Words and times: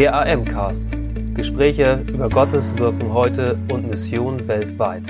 Der 0.00 0.14
AM-Cast. 0.14 0.96
Gespräche 1.34 2.02
über 2.08 2.30
Gottes 2.30 2.74
Wirken 2.78 3.12
heute 3.12 3.58
und 3.70 3.86
Mission 3.86 4.48
weltweit. 4.48 5.02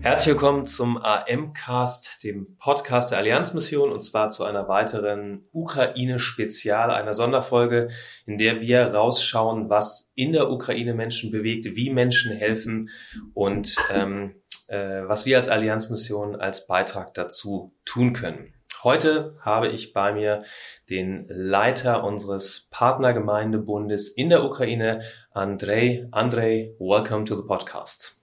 Herzlich 0.00 0.32
willkommen 0.32 0.66
zum 0.66 0.96
AM-Cast, 0.96 2.24
dem 2.24 2.56
Podcast 2.56 3.10
der 3.10 3.18
Allianzmission, 3.18 3.92
und 3.92 4.00
zwar 4.00 4.30
zu 4.30 4.42
einer 4.44 4.68
weiteren 4.68 5.44
Ukraine-Spezial, 5.52 6.90
einer 6.90 7.12
Sonderfolge, 7.12 7.90
in 8.24 8.38
der 8.38 8.62
wir 8.62 8.94
rausschauen, 8.94 9.68
was 9.68 10.10
in 10.14 10.32
der 10.32 10.50
Ukraine 10.50 10.94
Menschen 10.94 11.30
bewegt, 11.30 11.66
wie 11.76 11.90
Menschen 11.90 12.32
helfen 12.32 12.88
und 13.34 13.76
ähm, 13.92 14.36
äh, 14.68 15.02
was 15.02 15.26
wir 15.26 15.36
als 15.36 15.50
Allianzmission 15.50 16.36
als 16.36 16.66
Beitrag 16.66 17.12
dazu 17.12 17.74
tun 17.84 18.14
können. 18.14 18.54
Heute 18.84 19.34
habe 19.40 19.68
ich 19.68 19.92
bei 19.92 20.12
mir 20.12 20.44
den 20.88 21.26
Leiter 21.28 22.04
unseres 22.04 22.68
Partnergemeindebundes 22.70 24.08
in 24.08 24.28
der 24.28 24.44
Ukraine, 24.44 25.00
Andrei. 25.32 26.06
Andrei, 26.12 26.74
welcome 26.78 27.24
to 27.24 27.34
the 27.34 27.42
podcast. 27.42 28.20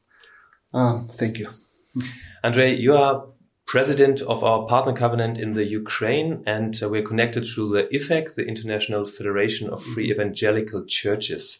Uh, 0.73 1.07
thank 1.17 1.39
you. 1.39 1.49
Andrei, 2.41 2.71
you 2.71 2.95
are 2.95 3.33
president 3.65 4.21
of 4.21 4.43
our 4.43 4.65
partner 4.65 4.93
covenant 4.93 5.37
in 5.37 5.55
the 5.55 5.65
Ukraine, 5.65 6.41
and 6.45 6.81
uh, 6.81 6.87
we're 6.87 7.03
connected 7.03 7.43
through 7.43 7.73
the 7.73 7.83
IFEC, 7.91 8.35
the 8.35 8.45
International 8.45 9.05
Federation 9.05 9.69
of 9.69 9.83
Free 9.83 10.09
Evangelical 10.09 10.85
Churches. 10.85 11.59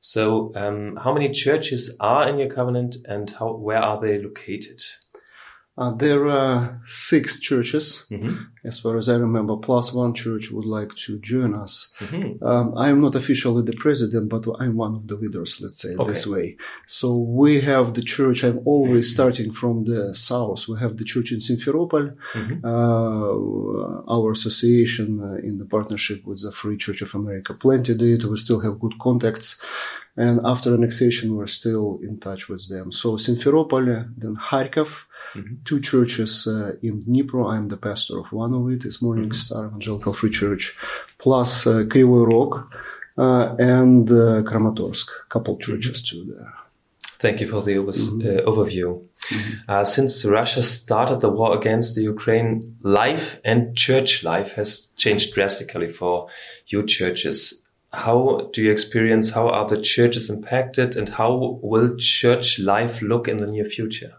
So, 0.00 0.50
um, 0.54 0.96
how 0.96 1.12
many 1.12 1.28
churches 1.30 1.94
are 2.00 2.26
in 2.26 2.38
your 2.38 2.48
covenant, 2.48 2.96
and 3.04 3.30
how 3.30 3.52
where 3.52 3.82
are 3.82 4.00
they 4.00 4.18
located? 4.18 4.80
Uh, 5.80 5.92
there 6.06 6.24
are 6.28 6.58
six 6.84 7.40
churches, 7.48 7.86
Mhm. 8.10 8.34
as 8.70 8.76
far 8.82 8.94
as 9.02 9.06
I 9.08 9.16
remember, 9.26 9.54
plus 9.68 9.86
one 10.02 10.12
church 10.24 10.44
would 10.54 10.68
like 10.78 10.92
to 11.06 11.12
join 11.32 11.52
us. 11.64 11.74
Mhm. 12.00 12.26
Um, 12.50 12.66
I 12.84 12.86
am 12.92 13.00
not 13.06 13.14
officially 13.20 13.62
the 13.70 13.78
president, 13.84 14.24
but 14.34 14.42
I'm 14.62 14.74
one 14.84 14.94
of 14.98 15.04
the 15.10 15.16
leaders, 15.22 15.50
let's 15.62 15.80
say 15.84 15.92
Okay. 15.96 16.10
this 16.10 16.24
way. 16.34 16.46
So 17.00 17.06
we 17.42 17.52
have 17.70 17.86
the 17.98 18.02
church, 18.16 18.38
I'm 18.48 18.60
always 18.74 19.06
starting 19.16 19.50
from 19.60 19.74
the 19.90 20.02
south. 20.30 20.60
We 20.70 20.76
have 20.84 20.94
the 21.00 21.06
church 21.12 21.28
in 21.34 21.40
Simferopol, 21.48 22.06
Mhm. 22.38 22.56
uh, 22.72 24.14
our 24.14 24.28
association 24.38 25.08
uh, 25.28 25.48
in 25.48 25.54
the 25.60 25.68
partnership 25.76 26.18
with 26.28 26.40
the 26.46 26.52
Free 26.60 26.76
Church 26.84 27.00
of 27.06 27.10
America 27.20 27.50
planted 27.64 27.98
it. 28.12 28.20
We 28.32 28.36
still 28.46 28.60
have 28.66 28.74
good 28.84 28.96
contacts. 29.06 29.48
And 30.26 30.36
after 30.52 30.68
annexation, 30.74 31.26
we're 31.36 31.54
still 31.60 31.86
in 32.08 32.14
touch 32.26 32.42
with 32.50 32.62
them. 32.72 32.86
So 33.00 33.08
Simferopol, 33.26 33.84
then 34.22 34.34
Kharkov, 34.48 34.90
Mhm. 35.36 35.64
two 35.64 35.80
churches 35.80 36.46
uh, 36.46 36.72
in 36.82 37.02
Dnipro. 37.04 37.52
I'm 37.52 37.68
the 37.68 37.76
pastor 37.76 38.18
of 38.18 38.26
one 38.32 38.52
of 38.54 38.68
it. 38.72 38.84
It's 38.84 39.00
Morning 39.00 39.30
Mm-hmm. 39.30 39.34
Star 39.46 39.66
Evangelical 39.66 40.12
Free 40.12 40.30
Church, 40.30 40.76
plus 41.18 41.66
uh, 41.66 41.84
Kryvyi 41.88 42.26
Rog 42.32 42.52
uh, 43.16 43.54
and 43.58 44.10
uh, 44.10 44.42
Kramatorsk, 44.48 45.06
couple 45.28 45.54
Mm-hmm. 45.54 45.72
churches 45.72 46.02
too 46.02 46.24
there. 46.30 46.52
Thank 47.22 47.40
you 47.40 47.48
for 47.48 47.62
the 47.62 47.74
Mhm. 47.76 48.20
uh, 48.26 48.50
overview. 48.50 48.88
Uh, 49.68 49.84
since 49.84 50.24
Russia 50.24 50.62
started 50.62 51.20
the 51.20 51.28
war 51.28 51.56
against 51.56 51.94
the 51.94 52.02
Ukraine, 52.02 52.76
life 52.82 53.38
and 53.44 53.76
church 53.76 54.24
life 54.24 54.50
has 54.58 54.88
changed 54.96 55.34
drastically 55.34 55.90
for 55.92 56.26
your 56.66 56.82
churches. 56.96 57.38
How 57.92 58.48
do 58.52 58.62
you 58.62 58.70
experience? 58.72 59.30
How 59.30 59.46
are 59.48 59.68
the 59.68 59.80
churches 59.94 60.30
impacted, 60.30 60.96
and 60.96 61.08
how 61.20 61.60
will 61.62 61.96
church 61.98 62.58
life 62.58 62.94
look 63.02 63.28
in 63.28 63.36
the 63.36 63.46
near 63.46 63.64
future? 63.76 64.12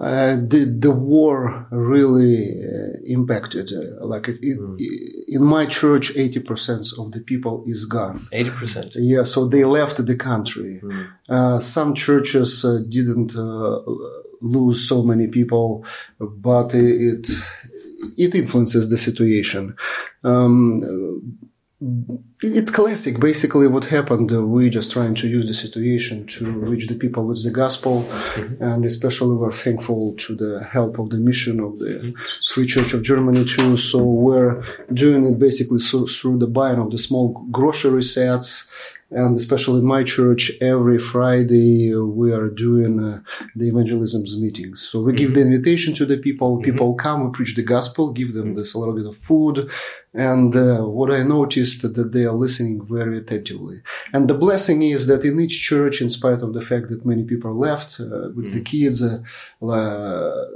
Uh, 0.00 0.36
the 0.36 0.64
the 0.78 0.90
war 0.90 1.66
really 1.70 2.58
uh, 2.64 2.96
impacted. 3.04 3.70
Uh, 3.70 4.06
like 4.06 4.28
in, 4.28 4.78
in 5.28 5.44
my 5.44 5.66
church, 5.66 6.16
eighty 6.16 6.40
percent 6.40 6.86
of 6.98 7.12
the 7.12 7.20
people 7.20 7.62
is 7.66 7.84
gone. 7.84 8.18
Eighty 8.32 8.50
percent. 8.50 8.94
Yeah, 8.94 9.24
so 9.24 9.46
they 9.46 9.64
left 9.64 10.04
the 10.06 10.16
country. 10.16 10.80
Mm. 10.82 11.06
Uh, 11.28 11.58
some 11.58 11.94
churches 11.94 12.64
uh, 12.64 12.78
didn't 12.88 13.36
uh, 13.36 13.80
lose 14.40 14.88
so 14.88 15.02
many 15.02 15.26
people, 15.26 15.84
but 16.18 16.74
it 16.74 17.28
it 18.16 18.34
influences 18.34 18.88
the 18.88 18.96
situation. 18.96 19.76
Um, 20.24 21.38
it's 22.42 22.70
classic. 22.70 23.18
Basically, 23.20 23.66
what 23.66 23.86
happened, 23.86 24.30
uh, 24.32 24.42
we 24.42 24.68
just 24.68 24.92
trying 24.92 25.14
to 25.14 25.28
use 25.28 25.46
the 25.46 25.54
situation 25.54 26.26
to 26.26 26.50
reach 26.50 26.88
the 26.88 26.94
people 26.94 27.24
with 27.24 27.42
the 27.42 27.50
gospel, 27.50 28.06
and 28.60 28.84
especially 28.84 29.34
we're 29.34 29.52
thankful 29.52 30.14
to 30.18 30.34
the 30.34 30.62
help 30.62 30.98
of 30.98 31.08
the 31.08 31.16
mission 31.16 31.58
of 31.58 31.78
the 31.78 32.12
Free 32.52 32.66
Church 32.66 32.92
of 32.92 33.02
Germany 33.02 33.46
too. 33.46 33.78
So 33.78 34.04
we're 34.04 34.62
doing 34.92 35.24
it 35.24 35.38
basically 35.38 35.80
so, 35.80 36.06
through 36.06 36.38
the 36.38 36.46
buying 36.46 36.78
of 36.78 36.90
the 36.90 36.98
small 36.98 37.46
grocery 37.50 38.02
sets, 38.02 38.70
and 39.10 39.36
especially 39.36 39.80
in 39.80 39.86
my 39.86 40.04
church, 40.04 40.52
every 40.60 40.98
Friday 40.98 41.94
we 41.94 42.32
are 42.32 42.48
doing 42.48 43.02
uh, 43.02 43.20
the 43.56 43.68
evangelism 43.68 44.22
meetings. 44.40 44.86
So 44.88 45.02
we 45.02 45.12
give 45.12 45.34
the 45.34 45.40
invitation 45.40 45.94
to 45.94 46.06
the 46.06 46.16
people. 46.16 46.60
People 46.62 46.94
come, 46.94 47.24
we 47.24 47.32
preach 47.32 47.56
the 47.56 47.62
gospel, 47.62 48.12
give 48.12 48.34
them 48.34 48.54
this 48.54 48.74
a 48.74 48.78
little 48.78 48.94
bit 48.94 49.06
of 49.06 49.16
food, 49.16 49.68
and 50.14 50.54
uh, 50.54 50.78
what 50.82 51.10
I 51.10 51.22
noticed 51.22 51.82
that 51.82 52.12
they 52.12 52.24
are 52.24 52.32
listening 52.32 52.86
very 52.86 53.18
attentively. 53.18 53.80
And 54.12 54.28
the 54.28 54.34
blessing 54.34 54.82
is 54.82 55.06
that 55.08 55.24
in 55.24 55.40
each 55.40 55.60
church, 55.60 56.00
in 56.00 56.08
spite 56.08 56.42
of 56.42 56.54
the 56.54 56.62
fact 56.62 56.90
that 56.90 57.06
many 57.06 57.24
people 57.24 57.56
left 57.56 58.00
uh, 58.00 58.30
with 58.34 58.52
the 58.54 58.62
kids, 58.62 59.02
uh, 59.02 59.22
uh, 59.66 60.46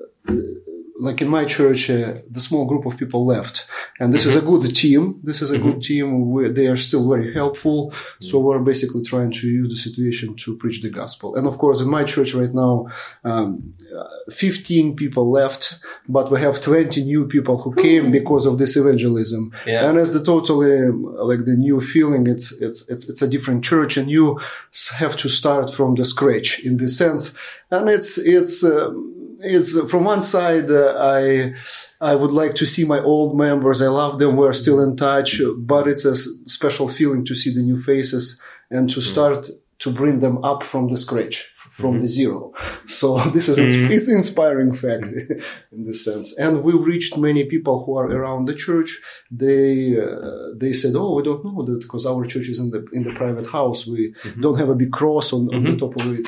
like 0.98 1.20
in 1.20 1.28
my 1.28 1.44
church, 1.44 1.90
uh, 1.90 2.14
the 2.30 2.40
small 2.40 2.66
group 2.66 2.86
of 2.86 2.96
people 2.96 3.26
left, 3.26 3.66
and 4.00 4.12
this 4.12 4.26
is 4.26 4.34
a 4.34 4.40
good 4.40 4.74
team. 4.74 5.20
This 5.22 5.40
is 5.40 5.52
a 5.52 5.58
good 5.58 5.80
team. 5.82 6.30
We, 6.30 6.48
they 6.48 6.66
are 6.66 6.76
still 6.76 7.08
very 7.08 7.32
helpful. 7.32 7.94
So 8.20 8.40
we're 8.40 8.58
basically 8.58 9.04
trying 9.04 9.30
to 9.30 9.46
use 9.46 9.68
the 9.68 9.76
situation 9.76 10.34
to 10.36 10.56
preach 10.56 10.82
the 10.82 10.90
gospel. 10.90 11.36
And 11.36 11.46
of 11.46 11.58
course, 11.58 11.80
in 11.80 11.88
my 11.88 12.02
church 12.02 12.34
right 12.34 12.52
now, 12.52 12.88
um, 13.22 13.72
uh, 13.96 14.32
15 14.32 14.96
people 14.96 15.30
left, 15.30 15.78
but 16.08 16.28
we 16.28 16.40
have 16.40 16.60
20 16.60 17.04
new 17.04 17.28
people 17.28 17.56
who 17.56 17.72
came 17.76 18.10
because 18.10 18.46
of 18.46 18.58
this 18.58 18.76
evangelism. 18.76 19.52
Yeah. 19.64 19.88
And 19.88 19.98
as 19.98 20.12
the 20.12 20.24
totally 20.24 20.88
um, 20.88 21.14
like 21.16 21.44
the 21.44 21.54
new 21.54 21.80
feeling, 21.80 22.26
it's 22.26 22.50
it's 22.60 22.90
it's 22.90 23.08
it's 23.08 23.22
a 23.22 23.28
different 23.28 23.64
church, 23.64 23.96
and 23.96 24.10
you 24.10 24.40
have 24.98 25.16
to 25.18 25.28
start 25.28 25.72
from 25.72 25.94
the 25.94 26.04
scratch 26.04 26.58
in 26.64 26.78
this 26.78 26.98
sense. 26.98 27.38
And 27.70 27.88
it's 27.88 28.18
it's. 28.18 28.64
Um, 28.64 29.12
it's 29.40 29.76
uh, 29.76 29.86
from 29.86 30.04
one 30.04 30.22
side 30.22 30.70
uh, 30.70 30.96
i 30.98 31.52
i 32.00 32.14
would 32.14 32.30
like 32.30 32.54
to 32.54 32.66
see 32.66 32.84
my 32.84 33.00
old 33.00 33.36
members. 33.36 33.80
I 33.82 33.88
love 33.88 34.18
them. 34.18 34.36
We're 34.36 34.52
still 34.52 34.80
in 34.82 34.96
touch 34.96 35.40
but 35.58 35.88
it's 35.88 36.04
a 36.04 36.16
special 36.16 36.88
feeling 36.88 37.24
to 37.26 37.34
see 37.34 37.52
the 37.52 37.62
new 37.62 37.80
faces 37.80 38.40
and 38.70 38.88
to 38.90 39.00
start 39.00 39.48
to 39.84 39.92
bring 39.92 40.20
them 40.20 40.36
up 40.44 40.62
from 40.62 40.88
the 40.88 40.96
scratch 40.96 41.36
from 41.78 41.98
the 41.98 42.06
zero. 42.06 42.52
So 42.86 43.18
this 43.34 43.48
is 43.48 43.58
ins- 43.58 43.90
it's 43.96 44.08
inspiring 44.08 44.72
fact 44.74 45.06
in 45.74 45.80
this 45.88 46.04
sense. 46.04 46.28
And 46.44 46.62
we've 46.64 46.86
reached 46.92 47.16
many 47.28 47.42
people 47.54 47.76
who 47.82 47.92
are 48.00 48.08
around 48.18 48.42
the 48.46 48.54
church. 48.66 48.90
They 49.44 49.98
uh, 50.06 50.48
they 50.62 50.72
said 50.80 50.92
oh 51.02 51.10
we 51.16 51.22
don't 51.28 51.44
know 51.46 51.62
that 51.68 51.80
because 51.84 52.04
our 52.12 52.22
church 52.32 52.48
is 52.54 52.58
in 52.62 52.68
the 52.74 52.80
in 52.96 53.02
the 53.08 53.14
private 53.22 53.48
house. 53.58 53.80
We 53.86 54.14
don't 54.44 54.58
have 54.62 54.70
a 54.72 54.80
big 54.82 54.92
cross 55.00 55.32
on, 55.36 55.42
on 55.56 55.62
the 55.64 55.76
top 55.82 55.94
of 56.00 56.06
it. 56.18 56.26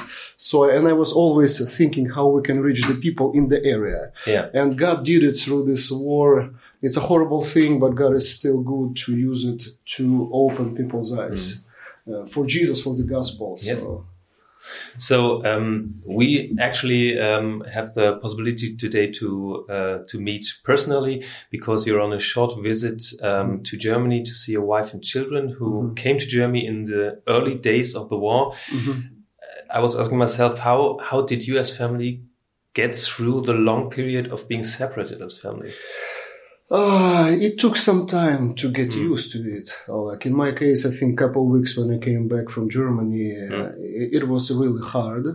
So 0.48 0.56
and 0.76 0.84
i 0.92 0.94
was 1.02 1.12
always 1.22 1.52
thinking 1.78 2.06
how 2.16 2.26
we 2.34 2.40
can 2.48 2.58
reach 2.68 2.82
the 2.90 2.98
people 3.06 3.28
in 3.38 3.44
the 3.52 3.60
area. 3.76 4.02
Yeah. 4.34 4.44
and 4.58 4.68
god 4.84 4.98
did 5.10 5.22
it 5.28 5.36
through 5.42 5.62
this 5.72 5.84
war. 5.90 6.30
It's 6.86 6.98
a 7.02 7.06
horrible 7.10 7.42
thing 7.54 7.72
but 7.82 8.00
god 8.02 8.12
is 8.20 8.26
still 8.38 8.60
good 8.72 8.90
to 9.04 9.10
use 9.30 9.42
it 9.52 9.62
to 9.96 10.04
open 10.44 10.74
people's 10.80 11.10
eyes. 11.24 11.42
Uh, 11.46 11.65
for 12.26 12.46
jesus 12.46 12.80
for 12.82 12.94
the 12.94 13.04
gospel 13.04 13.56
Yes. 13.62 13.80
so 13.80 14.06
So 14.98 15.44
um, 15.44 15.94
we 16.08 16.56
actually 16.58 17.18
um, 17.18 17.62
have 17.72 17.94
the 17.94 18.16
possibility 18.22 18.76
today 18.76 19.12
to 19.12 19.66
uh, 19.68 19.98
to 20.08 20.18
meet 20.18 20.44
personally 20.64 21.24
because 21.50 21.86
you're 21.86 22.00
on 22.00 22.12
a 22.12 22.20
short 22.20 22.52
visit 22.62 23.02
um, 23.22 23.62
to 23.64 23.76
Germany 23.76 24.22
to 24.24 24.34
see 24.34 24.52
your 24.52 24.64
wife 24.64 24.92
and 24.94 25.02
children 25.02 25.48
who 25.48 25.92
came 25.94 26.18
to 26.18 26.26
Germany 26.26 26.66
in 26.66 26.84
the 26.86 27.20
early 27.28 27.54
days 27.54 27.94
of 27.94 28.08
the 28.08 28.16
war. 28.16 28.54
I 29.70 29.80
was 29.80 29.94
asking 29.94 30.18
myself 30.18 30.58
how 30.58 30.98
how 31.08 31.22
did 31.22 31.46
you 31.46 31.58
as 31.58 31.76
family 31.76 32.22
get 32.74 32.96
through 32.96 33.42
the 33.42 33.54
long 33.54 33.90
period 33.90 34.32
of 34.32 34.48
being 34.48 34.64
separated 34.64 35.20
as 35.22 35.40
family? 35.40 35.72
Uh, 36.68 37.30
it 37.30 37.58
took 37.58 37.76
some 37.76 38.06
time 38.08 38.54
to 38.56 38.72
get 38.72 38.92
used 38.94 39.30
to 39.32 39.38
it. 39.38 39.70
Like 39.86 40.26
in 40.26 40.34
my 40.34 40.52
case, 40.52 40.84
I 40.84 40.90
think 40.90 41.20
a 41.20 41.26
couple 41.26 41.48
weeks 41.48 41.76
when 41.76 41.94
I 41.94 41.98
came 41.98 42.26
back 42.26 42.50
from 42.50 42.68
Germany, 42.68 43.36
uh, 43.36 43.70
it, 43.78 44.22
it 44.22 44.28
was 44.28 44.50
really 44.50 44.82
hard. 44.82 45.26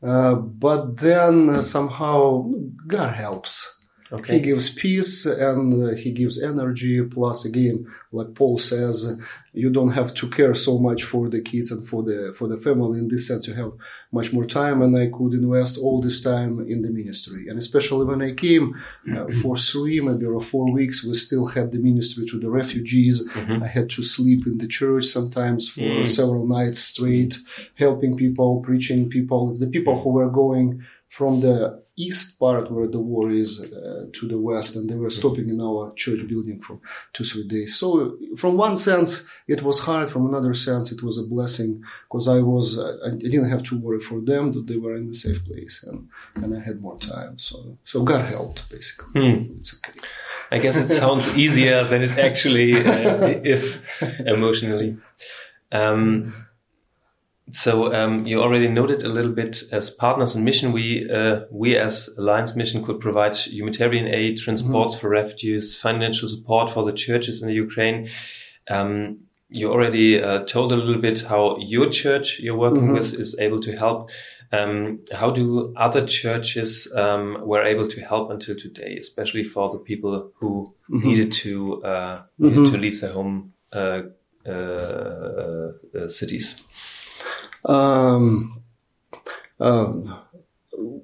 Uh, 0.00 0.36
but 0.36 0.98
then 0.98 1.48
uh, 1.50 1.62
somehow 1.62 2.48
God 2.86 3.14
helps. 3.14 3.77
Okay. 4.10 4.34
He 4.34 4.40
gives 4.40 4.70
peace 4.70 5.26
and 5.26 5.82
uh, 5.82 5.94
he 5.94 6.12
gives 6.12 6.42
energy. 6.42 7.02
Plus, 7.02 7.44
again, 7.44 7.86
like 8.10 8.34
Paul 8.34 8.58
says, 8.58 9.20
you 9.52 9.70
don't 9.70 9.92
have 9.92 10.14
to 10.14 10.30
care 10.30 10.54
so 10.54 10.78
much 10.78 11.04
for 11.04 11.28
the 11.28 11.42
kids 11.42 11.70
and 11.70 11.86
for 11.86 12.02
the 12.02 12.32
for 12.36 12.48
the 12.48 12.56
family. 12.56 12.98
In 12.98 13.08
this 13.08 13.26
sense, 13.28 13.46
you 13.46 13.54
have 13.54 13.72
much 14.10 14.32
more 14.32 14.46
time, 14.46 14.80
and 14.80 14.96
I 14.96 15.08
could 15.08 15.34
invest 15.34 15.76
all 15.76 16.00
this 16.00 16.22
time 16.22 16.60
in 16.66 16.80
the 16.80 16.90
ministry. 16.90 17.48
And 17.48 17.58
especially 17.58 18.06
when 18.06 18.22
I 18.22 18.32
came 18.32 18.80
uh, 19.14 19.26
for 19.42 19.58
three, 19.58 20.00
maybe 20.00 20.24
or 20.24 20.40
four 20.40 20.72
weeks, 20.72 21.04
we 21.04 21.14
still 21.14 21.46
had 21.46 21.72
the 21.72 21.78
ministry 21.78 22.24
to 22.26 22.38
the 22.38 22.48
refugees. 22.48 23.28
Mm-hmm. 23.28 23.62
I 23.62 23.66
had 23.66 23.90
to 23.90 24.02
sleep 24.02 24.46
in 24.46 24.56
the 24.56 24.68
church 24.68 25.04
sometimes 25.04 25.68
for 25.68 25.82
mm. 25.82 26.08
several 26.08 26.46
nights 26.46 26.78
straight, 26.78 27.36
helping 27.74 28.16
people, 28.16 28.60
preaching 28.60 29.10
people. 29.10 29.50
It's 29.50 29.60
the 29.60 29.70
people 29.70 30.00
who 30.00 30.10
were 30.10 30.30
going 30.30 30.82
from 31.08 31.40
the 31.40 31.82
east 32.06 32.38
part 32.38 32.70
where 32.70 32.86
the 32.86 33.00
war 33.00 33.30
is 33.30 33.60
uh, 33.60 34.06
to 34.12 34.28
the 34.28 34.38
west 34.38 34.76
and 34.76 34.88
they 34.88 34.94
were 34.94 35.10
stopping 35.10 35.48
in 35.50 35.60
our 35.60 35.92
church 35.94 36.26
building 36.28 36.60
for 36.60 36.78
two 37.12 37.24
three 37.24 37.46
days. 37.46 37.76
So 37.76 38.16
from 38.36 38.56
one 38.56 38.76
sense 38.76 39.28
it 39.46 39.62
was 39.62 39.80
hard. 39.80 40.08
From 40.10 40.26
another 40.26 40.54
sense 40.54 40.92
it 40.92 41.02
was 41.02 41.18
a 41.18 41.24
blessing 41.34 41.82
because 42.06 42.28
i 42.28 42.40
was 42.40 42.78
uh, 42.78 42.96
i 43.06 43.10
didn't 43.10 43.50
have 43.54 43.64
to 43.64 43.74
worry 43.80 44.00
for 44.00 44.20
them 44.20 44.52
that 44.52 44.66
they 44.68 44.76
were 44.76 44.94
in 44.96 45.10
a 45.10 45.14
safe 45.14 45.44
place 45.44 45.84
and 45.88 46.08
and 46.42 46.56
i 46.56 46.60
had 46.60 46.80
more 46.80 46.98
time. 46.98 47.38
So 47.38 47.56
so 47.84 48.02
god 48.02 48.24
helped 48.24 48.60
basically. 48.70 49.12
Hmm. 49.14 49.58
it's 49.58 49.72
okay. 49.76 49.98
I 50.50 50.58
guess 50.58 50.76
it 50.76 50.88
sounds 50.88 51.26
easier 51.36 51.84
than 51.84 52.02
it 52.02 52.18
actually 52.18 52.70
uh, 52.74 53.28
is 53.54 53.86
emotionally. 54.34 54.96
Um, 55.72 56.47
so 57.52 57.94
um, 57.94 58.26
you 58.26 58.40
already 58.42 58.68
noted 58.68 59.02
a 59.02 59.08
little 59.08 59.32
bit 59.32 59.62
as 59.72 59.90
partners 59.90 60.36
in 60.36 60.44
mission, 60.44 60.72
we 60.72 61.08
uh, 61.10 61.40
we 61.50 61.76
as 61.76 62.08
Alliance 62.18 62.54
Mission 62.54 62.84
could 62.84 63.00
provide 63.00 63.36
humanitarian 63.36 64.06
aid, 64.06 64.38
transports 64.38 64.94
mm 64.94 64.98
-hmm. 64.98 65.00
for 65.00 65.10
refugees, 65.10 65.76
financial 65.76 66.28
support 66.28 66.70
for 66.70 66.84
the 66.84 66.92
churches 66.92 67.40
in 67.40 67.48
the 67.48 67.54
Ukraine. 67.54 68.08
Um, 68.70 69.18
you 69.48 69.72
already 69.72 70.22
uh, 70.22 70.44
told 70.44 70.72
a 70.72 70.76
little 70.76 71.00
bit 71.00 71.22
how 71.22 71.56
your 71.58 71.90
church 71.90 72.40
you're 72.40 72.58
working 72.58 72.82
mm 72.82 72.90
-hmm. 72.90 72.98
with 72.98 73.20
is 73.20 73.38
able 73.38 73.60
to 73.60 73.72
help. 73.84 74.10
Um, 74.52 75.00
how 75.12 75.30
do 75.30 75.72
other 75.76 76.06
churches 76.06 76.92
um, 76.94 77.36
were 77.50 77.64
able 77.72 77.86
to 77.94 78.00
help 78.00 78.30
until 78.30 78.56
today, 78.56 78.98
especially 78.98 79.44
for 79.44 79.70
the 79.70 79.78
people 79.78 80.32
who 80.40 80.50
mm 80.88 81.00
-hmm. 81.00 81.04
needed 81.06 81.30
to 81.42 81.50
uh, 81.92 82.16
needed 82.36 82.58
mm-hmm. 82.58 82.72
to 82.72 82.78
leave 82.78 82.96
their 83.00 83.12
home 83.12 83.34
uh, 83.72 84.02
uh, 84.46 85.68
uh, 85.94 86.08
cities? 86.08 86.56
Um, 87.64 88.62
um, 89.60 90.18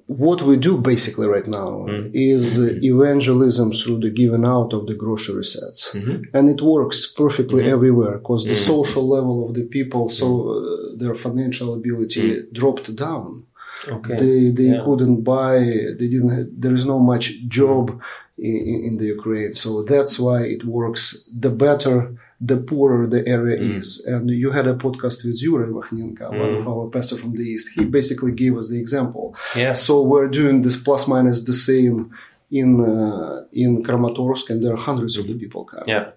what 0.07 0.41
we 0.41 0.55
do 0.55 0.77
basically 0.77 1.27
right 1.27 1.47
now 1.47 1.85
mm. 1.89 2.11
is 2.13 2.59
evangelism 2.83 3.73
through 3.73 3.99
the 3.99 4.09
giving 4.09 4.45
out 4.45 4.71
of 4.73 4.87
the 4.87 4.93
grocery 4.93 5.43
sets 5.43 5.93
mm-hmm. 5.93 6.23
and 6.33 6.49
it 6.49 6.61
works 6.61 7.11
perfectly 7.11 7.63
mm-hmm. 7.63 7.73
everywhere 7.73 8.17
because 8.19 8.45
the 8.45 8.51
mm. 8.51 8.67
social 8.73 9.07
level 9.07 9.47
of 9.47 9.55
the 9.55 9.63
people 9.63 10.07
so 10.07 10.27
mm. 10.27 10.93
uh, 10.93 10.97
their 10.97 11.15
financial 11.15 11.73
ability 11.73 12.35
mm. 12.35 12.53
dropped 12.53 12.95
down 12.95 13.45
okay. 13.87 14.15
they 14.15 14.49
they 14.51 14.75
yeah. 14.75 14.81
couldn't 14.85 15.21
buy 15.23 15.59
they 15.99 16.07
didn't 16.13 16.29
have, 16.29 16.47
there 16.51 16.73
is 16.73 16.85
no 16.85 16.99
much 16.99 17.45
job 17.47 18.01
in, 18.37 18.83
in 18.87 18.97
the 18.97 19.05
ukraine 19.05 19.53
so 19.53 19.83
that's 19.83 20.17
why 20.17 20.43
it 20.43 20.63
works 20.63 21.29
the 21.37 21.49
better 21.49 22.15
the 22.41 22.57
poorer 22.57 23.07
the 23.07 23.27
area 23.27 23.57
mm. 23.57 23.75
is. 23.77 24.03
And 24.05 24.29
you 24.29 24.51
had 24.51 24.67
a 24.67 24.73
podcast 24.73 25.25
with 25.25 25.41
Yuri 25.41 25.71
Vachnenko, 25.71 26.31
mm. 26.31 26.39
one 26.39 26.53
of 26.55 26.67
our 26.67 26.89
pastors 26.89 27.21
from 27.21 27.35
the 27.35 27.43
East. 27.43 27.71
He 27.75 27.85
basically 27.85 28.31
gave 28.31 28.57
us 28.57 28.69
the 28.69 28.79
example. 28.79 29.35
Yeah. 29.55 29.73
So 29.73 30.01
we're 30.01 30.27
doing 30.27 30.61
this 30.61 30.77
plus 30.77 31.07
minus 31.07 31.43
the 31.43 31.53
same 31.53 32.11
in 32.51 32.79
uh, 32.81 33.45
in 33.53 33.83
Kramatorsk, 33.83 34.49
and 34.49 34.63
there 34.63 34.73
are 34.73 34.77
hundreds 34.77 35.17
of 35.17 35.27
the 35.27 35.33
people 35.33 35.65
coming. 35.65 35.85
Yeah. 35.87 36.11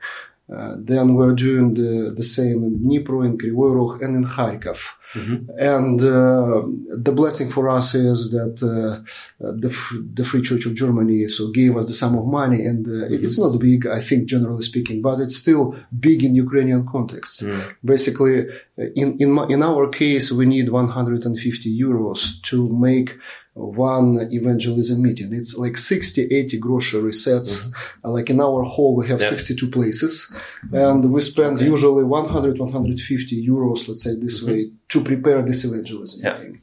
Uh, 0.52 0.76
then 0.78 1.14
we're 1.14 1.34
doing 1.34 1.74
the, 1.74 2.10
the 2.16 2.24
same 2.24 2.64
in 2.64 2.78
Dnipro, 2.78 3.24
in 3.24 3.36
Kryvyi 3.36 3.74
Rog, 3.74 4.02
and 4.02 4.16
in 4.16 4.24
Kharkov. 4.24 4.80
Mm-hmm. 5.14 5.50
And 5.58 6.00
uh, 6.02 6.62
the 6.96 7.12
blessing 7.12 7.48
for 7.48 7.68
us 7.68 7.94
is 7.94 8.30
that 8.30 8.56
uh, 8.62 9.02
the 9.40 9.70
the 10.14 10.24
Free 10.24 10.42
Church 10.42 10.66
of 10.66 10.74
Germany 10.74 11.28
so 11.28 11.50
gave 11.50 11.76
us 11.76 11.86
the 11.88 11.94
sum 11.94 12.16
of 12.18 12.26
money, 12.26 12.64
and 12.64 12.86
uh, 12.86 12.90
mm-hmm. 12.90 13.24
it's 13.24 13.38
not 13.38 13.58
big, 13.58 13.86
I 13.86 14.00
think, 14.00 14.28
generally 14.28 14.62
speaking, 14.62 15.00
but 15.00 15.20
it's 15.20 15.36
still 15.36 15.76
big 15.98 16.24
in 16.24 16.34
Ukrainian 16.34 16.86
context. 16.86 17.42
Mm. 17.42 17.74
Basically, 17.82 18.46
in 18.76 19.16
in 19.18 19.32
my, 19.32 19.46
in 19.48 19.62
our 19.62 19.88
case, 19.88 20.30
we 20.30 20.44
need 20.44 20.68
150 20.68 21.80
euros 21.80 22.42
to 22.42 22.68
make 22.68 23.16
one 23.58 24.28
evangelism 24.32 25.02
meeting. 25.02 25.32
It's 25.32 25.56
like 25.58 25.76
60, 25.76 26.34
80 26.34 26.58
grocery 26.58 27.12
sets. 27.12 27.64
Mm-hmm. 27.64 28.10
Like 28.10 28.30
in 28.30 28.40
our 28.40 28.62
hall, 28.62 28.94
we 28.94 29.08
have 29.08 29.20
yeah. 29.20 29.30
62 29.30 29.68
places 29.70 30.34
and 30.72 31.12
we 31.12 31.20
spend 31.20 31.56
okay. 31.56 31.66
usually 31.66 32.04
100, 32.04 32.58
150 32.58 33.46
euros, 33.46 33.88
let's 33.88 34.02
say 34.02 34.14
this 34.14 34.42
mm-hmm. 34.42 34.52
way, 34.52 34.70
to 34.88 35.02
prepare 35.02 35.42
this 35.42 35.64
evangelism 35.64 36.20
yeah. 36.22 36.38
meeting. 36.38 36.60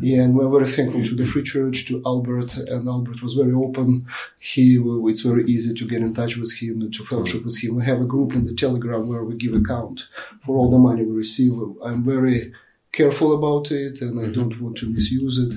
Yeah, 0.00 0.22
and 0.22 0.34
we're 0.34 0.48
very 0.48 0.66
thankful 0.66 1.04
to 1.04 1.14
the 1.14 1.26
Free 1.26 1.44
Church, 1.44 1.86
to 1.86 2.02
Albert, 2.04 2.56
and 2.56 2.88
Albert 2.88 3.22
was 3.22 3.34
very 3.34 3.52
open. 3.52 4.06
He, 4.38 4.82
it's 4.82 5.20
very 5.20 5.44
easy 5.44 5.74
to 5.74 5.86
get 5.86 6.02
in 6.02 6.14
touch 6.14 6.36
with 6.36 6.52
him, 6.58 6.90
to 6.90 7.04
fellowship 7.04 7.44
with 7.44 7.62
him. 7.62 7.76
We 7.76 7.84
have 7.84 8.00
a 8.00 8.06
group 8.06 8.34
in 8.34 8.46
the 8.46 8.54
Telegram 8.54 9.08
where 9.08 9.24
we 9.24 9.36
give 9.36 9.54
account 9.54 10.08
for 10.40 10.56
all 10.56 10.70
the 10.70 10.78
money 10.78 11.04
we 11.04 11.14
receive. 11.14 11.52
I'm 11.84 12.02
very 12.04 12.52
careful 12.92 13.34
about 13.34 13.70
it 13.70 14.00
and 14.00 14.18
I 14.18 14.24
mm-hmm. 14.24 14.32
don't 14.32 14.60
want 14.60 14.76
to 14.78 14.90
misuse 14.90 15.38
it. 15.38 15.54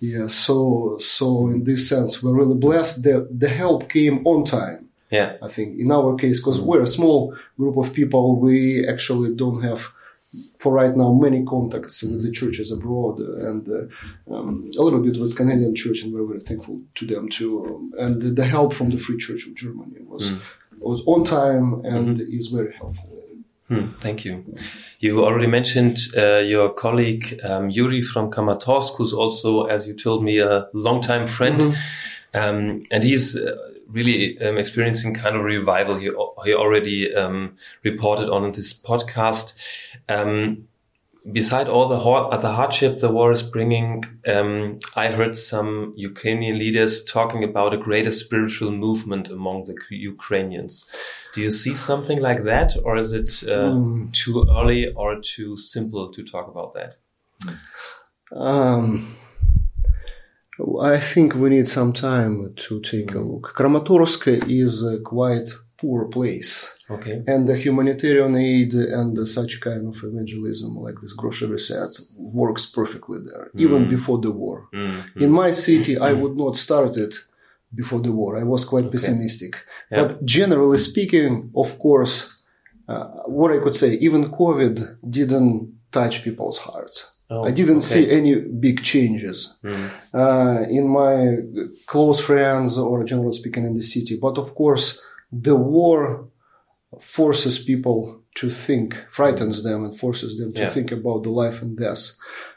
Yeah, 0.00 0.26
so 0.26 0.96
so 0.98 1.48
in 1.48 1.64
this 1.64 1.88
sense, 1.88 2.22
we're 2.22 2.36
really 2.36 2.56
blessed 2.56 3.04
that 3.04 3.28
the 3.30 3.48
help 3.48 3.88
came 3.88 4.26
on 4.26 4.44
time. 4.44 4.88
Yeah, 5.10 5.36
I 5.42 5.48
think 5.48 5.78
in 5.78 5.92
our 5.92 6.16
case, 6.16 6.40
because 6.40 6.60
we're 6.60 6.82
a 6.82 6.86
small 6.86 7.36
group 7.58 7.76
of 7.76 7.92
people, 7.92 8.38
we 8.38 8.86
actually 8.86 9.34
don't 9.34 9.62
have. 9.62 9.92
For 10.58 10.72
right 10.72 10.96
now, 10.96 11.12
many 11.12 11.44
contacts 11.44 12.02
with 12.02 12.24
the 12.24 12.32
churches 12.32 12.72
abroad, 12.72 13.20
and 13.20 13.68
uh, 13.68 14.34
um, 14.34 14.68
a 14.76 14.82
little 14.82 15.00
bit 15.00 15.16
with 15.20 15.36
Canadian 15.36 15.76
church, 15.76 16.02
and 16.02 16.12
we're 16.12 16.26
very 16.26 16.40
thankful 16.40 16.80
to 16.96 17.06
them 17.06 17.28
too. 17.28 17.64
Um, 17.64 17.92
and 18.02 18.20
the, 18.20 18.30
the, 18.30 18.44
help 18.44 18.74
from 18.74 18.90
the 18.90 18.98
Free 18.98 19.16
Church 19.16 19.46
of 19.46 19.54
Germany 19.54 20.00
was 20.00 20.30
mm. 20.30 20.40
was 20.80 21.02
on 21.06 21.22
time 21.22 21.84
and 21.84 22.18
mm-hmm. 22.18 22.36
is 22.36 22.48
very 22.48 22.74
helpful. 22.74 23.13
Hmm, 23.68 23.86
thank 23.86 24.24
you. 24.24 24.44
You 24.98 25.24
already 25.24 25.46
mentioned 25.46 25.98
uh, 26.16 26.38
your 26.38 26.72
colleague 26.74 27.40
um, 27.42 27.70
Yuri 27.70 28.02
from 28.02 28.30
Kramatorsk, 28.30 28.96
who's 28.98 29.14
also, 29.14 29.64
as 29.64 29.86
you 29.86 29.94
told 29.94 30.22
me, 30.22 30.38
a 30.38 30.68
longtime 30.74 31.26
friend, 31.26 31.60
mm 31.60 31.72
-hmm. 31.72 32.50
um, 32.50 32.86
and 32.90 33.04
he's 33.04 33.36
uh, 33.36 33.56
really 33.94 34.38
um, 34.40 34.58
experiencing 34.58 35.14
kind 35.14 35.36
of 35.36 35.44
revival. 35.44 35.98
He 35.98 36.10
he 36.44 36.54
already 36.54 37.14
um, 37.14 37.56
reported 37.84 38.28
on 38.28 38.52
this 38.52 38.82
podcast. 38.82 39.54
Beside 41.32 41.68
all 41.68 41.88
the, 41.88 41.96
uh, 41.96 42.36
the 42.36 42.52
hardship 42.52 42.98
the 42.98 43.10
war 43.10 43.32
is 43.32 43.42
bringing, 43.42 44.04
um, 44.26 44.78
I 44.94 45.08
heard 45.08 45.34
some 45.36 45.94
Ukrainian 45.96 46.58
leaders 46.58 47.02
talking 47.04 47.42
about 47.42 47.72
a 47.72 47.78
greater 47.78 48.12
spiritual 48.12 48.70
movement 48.70 49.30
among 49.30 49.64
the 49.64 49.74
Ukrainians. 49.90 50.84
Do 51.32 51.40
you 51.40 51.50
see 51.50 51.72
something 51.72 52.20
like 52.20 52.44
that, 52.44 52.76
or 52.84 52.98
is 52.98 53.12
it 53.12 53.30
uh, 53.48 53.72
mm. 53.72 54.12
too 54.12 54.44
early 54.50 54.92
or 54.92 55.20
too 55.20 55.56
simple 55.56 56.12
to 56.12 56.22
talk 56.22 56.46
about 56.48 56.74
that? 56.74 56.96
Um, 58.30 59.16
I 60.80 61.00
think 61.00 61.34
we 61.34 61.50
need 61.50 61.66
some 61.66 61.92
time 61.92 62.54
to 62.68 62.80
take 62.80 63.12
a 63.14 63.18
look. 63.18 63.54
Kramatorsk 63.56 64.48
is 64.48 64.84
quite 65.04 65.50
poor 65.84 66.02
place. 66.16 66.50
Okay. 66.96 67.16
And 67.32 67.40
the 67.48 67.56
humanitarian 67.64 68.34
aid 68.50 68.72
and 68.98 69.12
such 69.38 69.52
kind 69.68 69.84
of 69.90 69.96
evangelism, 70.10 70.70
like 70.86 70.96
this 71.02 71.14
grocery 71.20 71.60
sets, 71.70 71.96
works 72.42 72.64
perfectly 72.78 73.18
there, 73.28 73.44
mm. 73.50 73.60
even 73.64 73.80
before 73.96 74.18
the 74.26 74.34
war. 74.42 74.56
Mm. 74.72 75.22
In 75.24 75.30
my 75.42 75.50
city, 75.66 75.94
I 76.08 76.12
would 76.20 76.36
not 76.44 76.54
start 76.66 76.92
it 77.06 77.14
before 77.80 78.00
the 78.06 78.14
war. 78.20 78.30
I 78.42 78.44
was 78.54 78.62
quite 78.72 78.86
okay. 78.86 78.94
pessimistic. 78.94 79.52
Yeah. 79.90 79.98
But 80.00 80.10
generally 80.38 80.80
speaking, 80.90 81.32
of 81.62 81.68
course, 81.84 82.14
uh, 82.92 83.06
what 83.38 83.50
I 83.56 83.58
could 83.62 83.76
say, 83.82 83.90
even 84.06 84.30
COVID 84.42 84.74
didn't 85.18 85.54
touch 85.98 86.14
people's 86.26 86.58
hearts. 86.66 86.98
Oh, 87.30 87.44
I 87.48 87.50
didn't 87.60 87.82
okay. 87.84 87.92
see 87.92 88.04
any 88.18 88.34
big 88.66 88.82
changes 88.92 89.38
mm. 89.64 89.90
uh, 90.22 90.60
in 90.78 90.84
my 91.00 91.38
close 91.86 92.20
friends 92.28 92.70
or 92.76 93.02
generally 93.10 93.36
speaking 93.40 93.64
in 93.66 93.74
the 93.80 93.86
city. 93.94 94.14
But 94.26 94.36
of 94.36 94.54
course, 94.54 94.86
the 95.42 95.56
war 95.56 96.28
forces 97.00 97.58
people 97.58 98.22
to 98.36 98.50
think, 98.50 98.96
frightens 99.10 99.62
them, 99.62 99.84
and 99.84 99.98
forces 99.98 100.38
them 100.38 100.52
to 100.54 100.62
yeah. 100.62 100.68
think 100.68 100.92
about 100.92 101.22
the 101.22 101.30
life 101.30 101.62
and 101.62 101.78
death. 101.78 102.16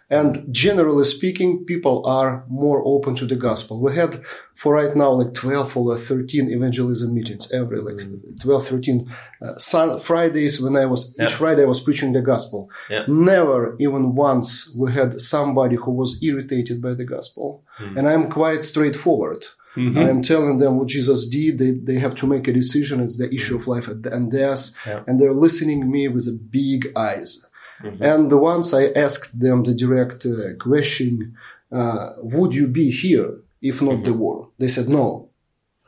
And 0.09 0.47
generally 0.53 1.03
speaking, 1.03 1.65
people 1.65 2.05
are 2.05 2.45
more 2.47 2.81
open 2.85 3.15
to 3.15 3.25
the 3.25 3.35
gospel. 3.35 3.81
We 3.81 3.93
had 3.93 4.21
for 4.55 4.73
right 4.73 4.95
now 4.95 5.11
like 5.11 5.33
12 5.33 5.75
or 5.75 5.97
13 5.97 6.49
evangelism 6.49 7.13
meetings 7.13 7.51
every 7.51 7.81
like 7.81 7.97
mm. 7.97 8.41
12, 8.41 8.67
13 8.67 9.13
uh, 9.41 9.57
sun, 9.57 9.99
Fridays 9.99 10.61
when 10.61 10.77
I 10.77 10.85
was, 10.85 11.13
yeah. 11.19 11.25
each 11.25 11.33
Friday 11.33 11.63
I 11.63 11.65
was 11.65 11.81
preaching 11.81 12.13
the 12.13 12.21
gospel. 12.21 12.69
Yeah. 12.89 13.03
Never 13.09 13.75
even 13.79 14.15
once 14.15 14.73
we 14.79 14.93
had 14.93 15.19
somebody 15.19 15.75
who 15.75 15.91
was 15.91 16.23
irritated 16.23 16.81
by 16.81 16.93
the 16.93 17.05
gospel. 17.05 17.65
Mm. 17.77 17.97
And 17.97 18.09
I'm 18.09 18.31
quite 18.31 18.63
straightforward. 18.63 19.45
Mm-hmm. 19.77 19.97
I'm 19.97 20.21
telling 20.23 20.57
them 20.57 20.77
what 20.77 20.87
Jesus 20.87 21.27
did. 21.27 21.59
They, 21.59 21.71
they 21.71 21.99
have 21.99 22.15
to 22.15 22.27
make 22.27 22.47
a 22.47 22.53
decision. 22.53 22.99
It's 22.99 23.17
the 23.17 23.31
issue 23.33 23.55
of 23.55 23.67
life 23.67 23.87
and 23.87 24.31
death. 24.31 24.75
Yeah. 24.85 25.03
And 25.05 25.19
they're 25.19 25.33
listening 25.33 25.89
me 25.89 26.07
with 26.07 26.27
a 26.27 26.39
big 26.49 26.91
eyes. 26.95 27.45
Mm-hmm. 27.83 28.03
And 28.03 28.31
once 28.33 28.73
I 28.73 28.87
asked 28.87 29.39
them 29.39 29.63
the 29.63 29.75
direct 29.75 30.25
uh, 30.25 30.55
question, 30.59 31.37
uh, 31.71 32.13
would 32.17 32.55
you 32.55 32.67
be 32.67 32.89
here 32.89 33.39
if 33.61 33.81
not 33.81 33.95
mm-hmm. 33.95 34.03
the 34.05 34.13
war? 34.13 34.49
They 34.57 34.67
said 34.67 34.87
no. 34.89 35.29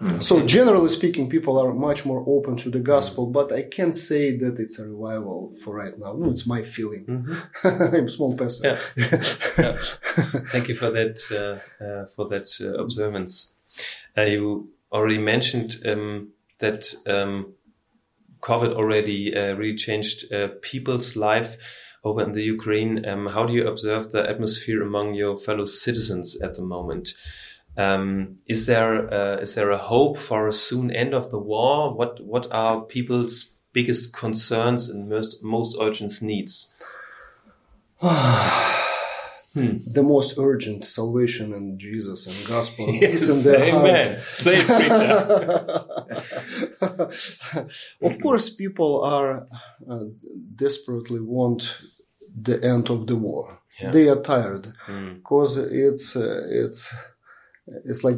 Mm-hmm. 0.01 0.21
So 0.21 0.45
generally 0.45 0.89
speaking, 0.89 1.29
people 1.29 1.59
are 1.59 1.73
much 1.73 2.05
more 2.05 2.23
open 2.25 2.55
to 2.57 2.69
the 2.69 2.79
gospel, 2.79 3.25
mm-hmm. 3.25 3.33
but 3.33 3.51
I 3.51 3.63
can't 3.63 3.95
say 3.95 4.37
that 4.37 4.57
it's 4.57 4.79
a 4.79 4.87
revival 4.87 5.53
for 5.63 5.75
right 5.75 5.97
now. 5.97 6.13
No, 6.13 6.29
it's 6.29 6.47
my 6.47 6.61
feeling. 6.61 7.05
Mm-hmm. 7.05 7.67
I'm 7.97 8.05
a 8.05 8.09
small 8.09 8.37
person. 8.37 8.77
Yeah. 8.95 9.23
yeah. 9.57 9.81
Thank 10.51 10.69
you 10.69 10.75
for 10.75 10.91
that 10.91 11.19
uh, 11.31 11.83
uh, 11.83 12.05
for 12.15 12.29
that 12.29 12.49
uh, 12.61 12.81
observance. 12.81 13.55
Uh, 14.17 14.23
you 14.23 14.69
already 14.91 15.17
mentioned 15.17 15.77
um, 15.85 16.29
that 16.59 16.93
um, 17.07 17.53
COVID 18.41 18.73
already 18.73 19.35
uh, 19.35 19.55
really 19.55 19.75
changed 19.75 20.31
uh, 20.31 20.49
people's 20.61 21.15
life 21.15 21.57
over 22.03 22.23
in 22.23 22.31
the 22.31 22.43
Ukraine. 22.43 23.05
Um, 23.05 23.27
how 23.27 23.45
do 23.45 23.53
you 23.53 23.67
observe 23.67 24.11
the 24.11 24.27
atmosphere 24.29 24.81
among 24.81 25.13
your 25.13 25.37
fellow 25.37 25.65
citizens 25.65 26.39
at 26.41 26.55
the 26.55 26.61
moment? 26.61 27.13
Um, 27.77 28.37
is 28.47 28.65
there 28.65 29.13
uh, 29.13 29.37
is 29.37 29.55
there 29.55 29.71
a 29.71 29.77
hope 29.77 30.17
for 30.17 30.47
a 30.47 30.53
soon 30.53 30.91
end 30.91 31.13
of 31.13 31.29
the 31.31 31.39
war? 31.39 31.93
What 31.93 32.23
what 32.25 32.47
are 32.51 32.81
people's 32.81 33.51
biggest 33.73 34.13
concerns 34.13 34.89
and 34.89 35.09
most 35.09 35.41
most 35.43 35.77
urgent 35.79 36.21
needs? 36.21 36.73
hmm. 39.53 39.77
The 39.85 40.03
most 40.03 40.37
urgent 40.37 40.85
salvation 40.85 41.53
and 41.53 41.79
Jesus 41.79 42.27
and 42.27 42.47
gospel 42.47 42.89
yes, 42.93 43.21
is 43.21 43.29
in 43.29 43.51
their 43.51 43.63
amen. 43.63 44.15
heart. 44.15 44.25
Say 44.33 44.63
preacher. 44.65 45.19
of 48.09 48.21
course, 48.21 48.49
people 48.49 49.03
are 49.03 49.47
uh, 49.89 50.05
desperately 50.55 51.19
want 51.19 51.77
the 52.41 52.63
end 52.63 52.89
of 52.89 53.07
the 53.07 53.15
war. 53.15 53.59
Yeah. 53.81 53.91
They 53.91 54.09
are 54.09 54.21
tired 54.21 54.73
because 55.15 55.55
hmm. 55.55 55.67
it's 55.71 56.15
uh, 56.15 56.43
it's 56.49 56.93
it's 57.85 58.03
like 58.03 58.17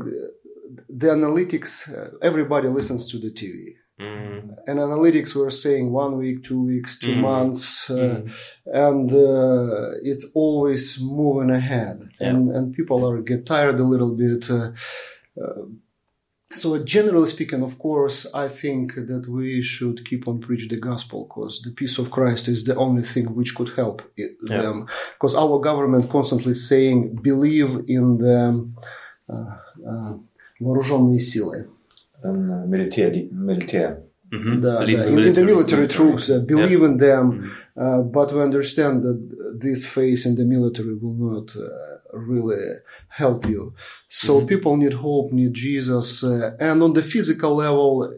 the 0.90 1.08
analytics 1.08 1.92
uh, 1.94 2.12
everybody 2.22 2.68
listens 2.68 3.10
to 3.12 3.18
the 3.18 3.30
tv 3.30 3.76
mm. 4.01 4.55
and 4.67 4.79
analytics 4.79 5.35
were 5.35 5.51
saying 5.51 5.93
one 5.93 6.17
week 6.19 6.45
two 6.45 6.63
weeks 6.63 6.99
two 6.99 7.17
mm. 7.17 7.21
months 7.21 7.91
uh, 7.91 8.23
mm. 8.23 8.33
and 8.67 9.13
uh, 9.13 9.91
it's 10.03 10.27
always 10.35 11.01
moving 11.01 11.51
ahead 11.51 12.09
yeah. 12.21 12.29
and 12.29 12.51
and 12.55 12.75
people 12.75 13.09
are 13.09 13.21
get 13.23 13.47
tired 13.47 13.81
a 13.81 13.85
little 13.85 14.15
bit 14.15 14.51
uh, 14.51 14.73
uh, 15.43 15.63
so 16.53 16.83
generally 16.85 17.27
speaking 17.27 17.63
of 17.63 17.79
course 17.79 18.27
i 18.35 18.49
think 18.49 18.95
that 18.95 19.27
we 19.29 19.63
should 19.63 20.05
keep 20.09 20.29
on 20.29 20.39
preach 20.41 20.69
the 20.69 20.77
gospel 20.77 21.25
because 21.25 21.61
the 21.65 21.71
peace 21.73 21.99
of 21.99 22.11
christ 22.11 22.49
is 22.49 22.65
the 22.65 22.77
only 22.77 23.03
thing 23.03 23.27
which 23.35 23.55
could 23.55 23.71
help 23.77 24.03
it, 24.17 24.37
yeah. 24.49 24.63
them 24.63 24.87
because 25.15 25.35
our 25.35 25.59
government 25.59 26.11
constantly 26.11 26.53
saying 26.53 27.17
believe 27.23 27.85
in 27.89 28.19
the 28.19 28.71
вооруженные 30.61 31.21
силы. 31.21 31.69
Military, 32.24 33.30
military. 33.32 33.98
Mm-hmm. 34.34 34.62
The, 34.62 34.86
the, 34.86 35.08
in, 35.08 35.20
in, 35.20 35.34
the 35.34 35.44
military 35.44 35.88
troops, 35.90 36.30
uh, 36.30 36.40
believe 36.40 36.80
yeah. 36.80 36.86
in 36.86 36.98
them, 36.98 37.32
mm-hmm. 37.32 37.82
uh, 37.82 38.02
but 38.02 38.32
we 38.32 38.42
understand 38.42 39.04
that 39.04 39.60
this 39.60 39.86
phase 39.86 40.26
in 40.26 40.36
the 40.36 40.46
military 40.46 40.96
will 40.96 41.14
not 41.14 41.54
uh, 41.56 42.18
really 42.18 42.76
help 43.10 43.46
you. 43.46 43.74
So 44.08 44.38
mm-hmm. 44.38 44.48
people 44.48 44.78
need 44.78 44.94
hope, 44.94 45.34
need 45.34 45.54
Jesus, 45.54 46.24
uh, 46.24 46.56
and 46.60 46.82
on 46.82 46.94
the 46.94 47.04
physical 47.04 47.56
level, 47.56 48.14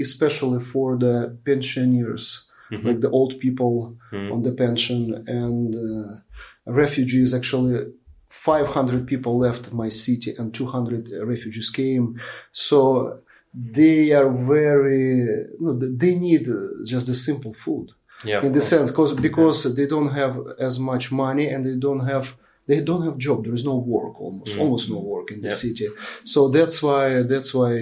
especially 0.00 0.60
for 0.60 0.96
the 0.96 1.38
pensioners, 1.44 2.50
mm-hmm. 2.72 2.86
like 2.86 3.00
the 3.00 3.10
old 3.10 3.38
people 3.38 3.94
mm-hmm. 4.10 4.32
on 4.32 4.42
the 4.42 4.52
pension 4.52 5.22
and 5.26 5.74
uh, 5.74 6.20
refugees, 6.66 7.34
actually 7.34 7.92
500 8.30 9.06
people 9.06 9.38
left 9.38 9.72
my 9.72 9.88
city 9.88 10.34
and 10.38 10.54
200 10.54 11.10
refugees 11.24 11.70
came. 11.70 12.20
So 12.52 13.20
they 13.58 14.12
are 14.12 14.30
very, 14.30 15.46
no, 15.58 15.78
they 15.78 16.14
need 16.16 16.46
just 16.84 17.06
the 17.06 17.14
simple 17.14 17.52
food. 17.52 17.90
Yeah, 18.24 18.42
in 18.42 18.52
the 18.52 18.60
sense, 18.60 18.90
cause, 18.90 19.14
because 19.14 19.64
yeah. 19.64 19.72
they 19.76 19.86
don't 19.86 20.10
have 20.10 20.36
as 20.58 20.80
much 20.80 21.12
money 21.12 21.46
and 21.46 21.64
they 21.64 21.76
don't 21.76 22.04
have 22.04 22.36
they 22.66 22.80
don't 22.80 23.04
have 23.04 23.16
job. 23.16 23.44
There 23.44 23.54
is 23.54 23.64
no 23.64 23.76
work 23.76 24.20
almost, 24.20 24.56
mm. 24.56 24.60
almost 24.60 24.90
no 24.90 24.98
work 24.98 25.30
in 25.30 25.40
the 25.40 25.48
yeah. 25.48 25.54
city. 25.54 25.88
So 26.24 26.48
that's 26.48 26.82
why 26.82 27.22
that's 27.22 27.54
why 27.54 27.80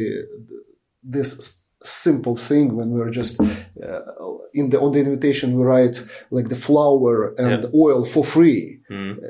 this 1.02 1.64
simple 1.82 2.36
thing 2.36 2.76
when 2.76 2.90
we're 2.90 3.10
just 3.10 3.40
uh, 3.40 4.00
in 4.54 4.70
the 4.70 4.80
on 4.80 4.92
the 4.92 5.00
invitation 5.00 5.56
we 5.56 5.64
write 5.64 6.02
like 6.30 6.48
the 6.48 6.56
flour 6.56 7.34
and 7.36 7.66
oil 7.74 8.04
for 8.04 8.24
free. 8.24 8.80
Mm. 8.90 9.18
Uh, 9.18 9.26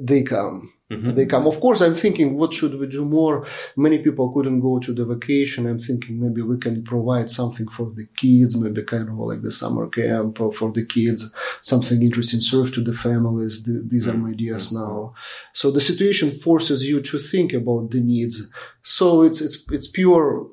they 0.00 0.22
come. 0.22 0.72
Mm-hmm. 0.92 1.14
They 1.14 1.24
come. 1.24 1.46
Of 1.46 1.60
course, 1.60 1.80
I'm 1.80 1.94
thinking, 1.94 2.36
what 2.36 2.52
should 2.52 2.78
we 2.78 2.86
do 2.86 3.06
more? 3.06 3.46
Many 3.74 3.98
people 3.98 4.30
couldn't 4.32 4.60
go 4.60 4.78
to 4.80 4.92
the 4.92 5.06
vacation. 5.06 5.66
I'm 5.66 5.80
thinking 5.80 6.20
maybe 6.20 6.42
we 6.42 6.58
can 6.58 6.84
provide 6.84 7.30
something 7.30 7.68
for 7.68 7.90
the 7.90 8.06
kids, 8.16 8.54
maybe 8.54 8.82
kind 8.82 9.08
of 9.08 9.16
like 9.16 9.40
the 9.40 9.50
summer 9.50 9.88
camp 9.88 10.36
for 10.36 10.70
the 10.72 10.84
kids, 10.84 11.34
something 11.62 12.02
interesting, 12.02 12.40
serve 12.40 12.74
to 12.74 12.82
the 12.82 12.92
families. 12.92 13.62
The, 13.62 13.82
these 13.86 14.06
are 14.06 14.14
my 14.14 14.30
ideas 14.30 14.70
mm-hmm. 14.70 14.84
now. 14.84 15.14
So 15.54 15.70
the 15.70 15.80
situation 15.80 16.30
forces 16.30 16.84
you 16.84 17.00
to 17.00 17.18
think 17.18 17.54
about 17.54 17.90
the 17.90 18.00
needs. 18.00 18.46
So 18.82 19.22
it's, 19.22 19.40
it's, 19.40 19.64
it's 19.70 19.88
pure 19.88 20.46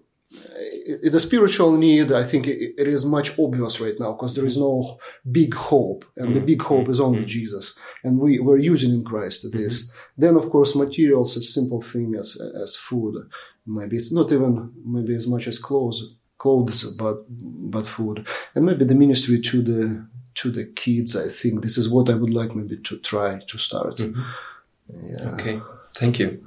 the 1.04 1.20
spiritual 1.20 1.74
need, 1.78 2.12
I 2.12 2.26
think 2.28 2.48
it, 2.48 2.74
it 2.78 2.88
is 2.88 3.06
much 3.06 3.38
obvious 3.38 3.80
right 3.80 3.96
now 4.00 4.14
because 4.14 4.36
there 4.36 4.46
is 4.46 4.58
no 4.58 4.98
big 5.30 5.54
hope, 5.54 6.06
and 6.16 6.28
mm-hmm. 6.28 6.36
the 6.36 6.42
big 6.42 6.62
hope 6.62 6.90
is 6.90 7.00
only 7.00 7.20
mm-hmm. 7.20 7.28
Jesus, 7.28 7.78
and 8.04 8.20
we 8.20 8.40
we're 8.40 8.58
using 8.58 8.94
in 8.94 9.04
Christ 9.04 9.52
this. 9.52 9.88
Mm-hmm. 9.88 10.22
Then, 10.22 10.36
of 10.36 10.50
course, 10.50 10.76
materials, 10.76 11.34
such 11.34 11.46
simple 11.46 11.82
thing 11.82 12.16
as 12.16 12.40
as 12.64 12.76
food. 12.76 13.16
Maybe 13.66 13.98
it's 13.98 14.12
not 14.12 14.32
even 14.32 14.72
maybe 14.86 15.16
as 15.16 15.28
much 15.28 15.48
as 15.48 15.60
clothes, 15.60 16.16
clothes, 16.38 16.84
but 16.96 17.26
but 17.30 17.86
food, 17.86 18.26
and 18.56 18.66
maybe 18.66 18.86
the 18.86 18.96
ministry 18.96 19.42
to 19.42 19.62
the 19.62 20.08
to 20.36 20.50
the 20.50 20.66
kids. 20.66 21.16
I 21.16 21.28
think 21.28 21.62
this 21.62 21.78
is 21.78 21.90
what 21.90 22.10
I 22.10 22.16
would 22.16 22.34
like 22.34 22.56
maybe 22.56 22.78
to 22.78 22.98
try 23.00 23.40
to 23.48 23.58
start. 23.58 23.98
Mm-hmm. 23.98 24.22
Yeah. 25.14 25.30
Okay, 25.34 25.62
thank 25.96 26.20
you. 26.20 26.46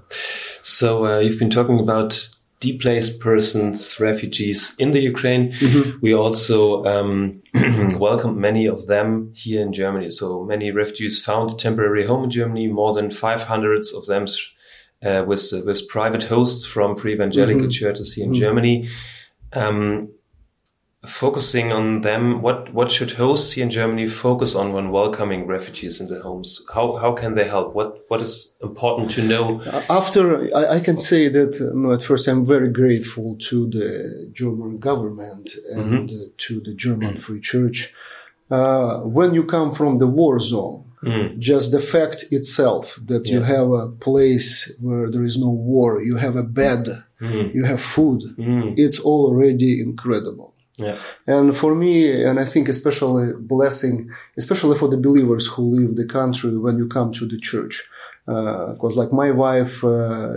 So 0.62 1.06
uh, 1.06 1.18
you've 1.18 1.38
been 1.38 1.50
talking 1.50 1.78
about 1.78 2.28
displaced 2.72 3.20
persons, 3.20 3.98
refugees 4.00 4.74
in 4.78 4.90
the 4.90 5.00
Ukraine. 5.00 5.52
Mm-hmm. 5.52 5.98
We 6.00 6.14
also 6.14 6.84
um, 6.84 7.42
welcomed 7.98 8.36
many 8.36 8.66
of 8.66 8.86
them 8.86 9.32
here 9.34 9.62
in 9.62 9.72
Germany. 9.72 10.10
So 10.10 10.44
many 10.44 10.70
refugees 10.70 11.22
found 11.22 11.50
a 11.50 11.54
temporary 11.54 12.06
home 12.06 12.24
in 12.24 12.30
Germany. 12.30 12.68
More 12.68 12.94
than 12.94 13.10
500 13.10 13.84
of 13.94 14.06
them 14.06 14.26
uh, 15.04 15.24
with 15.26 15.52
uh, 15.52 15.62
with 15.64 15.88
private 15.88 16.24
hosts 16.24 16.66
from 16.66 16.96
free 16.96 17.12
evangelical 17.12 17.62
mm-hmm. 17.62 17.70
churches 17.70 18.14
here 18.14 18.24
in 18.24 18.32
mm-hmm. 18.32 18.40
Germany. 18.40 18.88
Um, 19.52 20.08
focusing 21.06 21.72
on 21.72 22.02
them, 22.02 22.42
what 22.42 22.72
what 22.72 22.90
should 22.90 23.12
hosts 23.12 23.52
here 23.52 23.64
in 23.64 23.70
Germany 23.70 24.08
focus 24.08 24.54
on 24.54 24.72
when 24.72 24.90
welcoming 24.90 25.46
refugees 25.46 26.00
in 26.00 26.06
their 26.08 26.22
homes? 26.22 26.64
How 26.74 26.96
how 26.96 27.12
can 27.12 27.34
they 27.34 27.46
help? 27.48 27.74
What 27.74 28.04
what 28.08 28.22
is 28.22 28.54
important 28.62 29.10
to 29.10 29.22
know? 29.22 29.60
After 29.88 30.54
I, 30.56 30.76
I 30.76 30.80
can 30.80 30.96
say 30.96 31.28
that 31.28 31.60
uh, 31.60 31.70
no, 31.74 31.92
at 31.92 32.02
first 32.02 32.28
I'm 32.28 32.46
very 32.46 32.70
grateful 32.70 33.36
to 33.48 33.68
the 33.68 34.30
German 34.32 34.78
government 34.78 35.54
and 35.72 36.08
mm-hmm. 36.08 36.24
to 36.36 36.60
the 36.60 36.74
German 36.74 37.18
Free 37.18 37.40
Church. 37.40 37.94
Uh, 38.50 38.98
when 39.00 39.34
you 39.34 39.44
come 39.44 39.74
from 39.74 39.98
the 39.98 40.06
war 40.06 40.38
zone, 40.38 40.84
mm. 41.02 41.38
just 41.38 41.72
the 41.72 41.80
fact 41.80 42.24
itself 42.30 42.98
that 43.06 43.26
yeah. 43.26 43.34
you 43.34 43.42
have 43.42 43.70
a 43.70 43.88
place 43.88 44.78
where 44.82 45.10
there 45.10 45.24
is 45.24 45.38
no 45.38 45.48
war, 45.48 46.02
you 46.02 46.16
have 46.16 46.36
a 46.36 46.42
bed, 46.42 47.02
mm. 47.20 47.54
you 47.54 47.64
have 47.64 47.80
food, 47.80 48.22
mm. 48.38 48.74
it's 48.76 49.00
already 49.00 49.80
incredible. 49.80 50.53
Yeah. 50.76 51.00
And 51.26 51.56
for 51.56 51.74
me, 51.74 52.24
and 52.24 52.40
I 52.40 52.44
think 52.44 52.68
especially 52.68 53.32
blessing, 53.38 54.10
especially 54.36 54.76
for 54.76 54.88
the 54.88 54.96
believers 54.96 55.46
who 55.46 55.62
leave 55.62 55.96
the 55.96 56.06
country 56.06 56.56
when 56.56 56.78
you 56.78 56.88
come 56.88 57.12
to 57.12 57.26
the 57.26 57.38
church. 57.38 57.84
Because, 58.26 58.96
uh, 58.96 59.00
like 59.00 59.12
my 59.12 59.30
wife, 59.30 59.84
uh, 59.84 60.32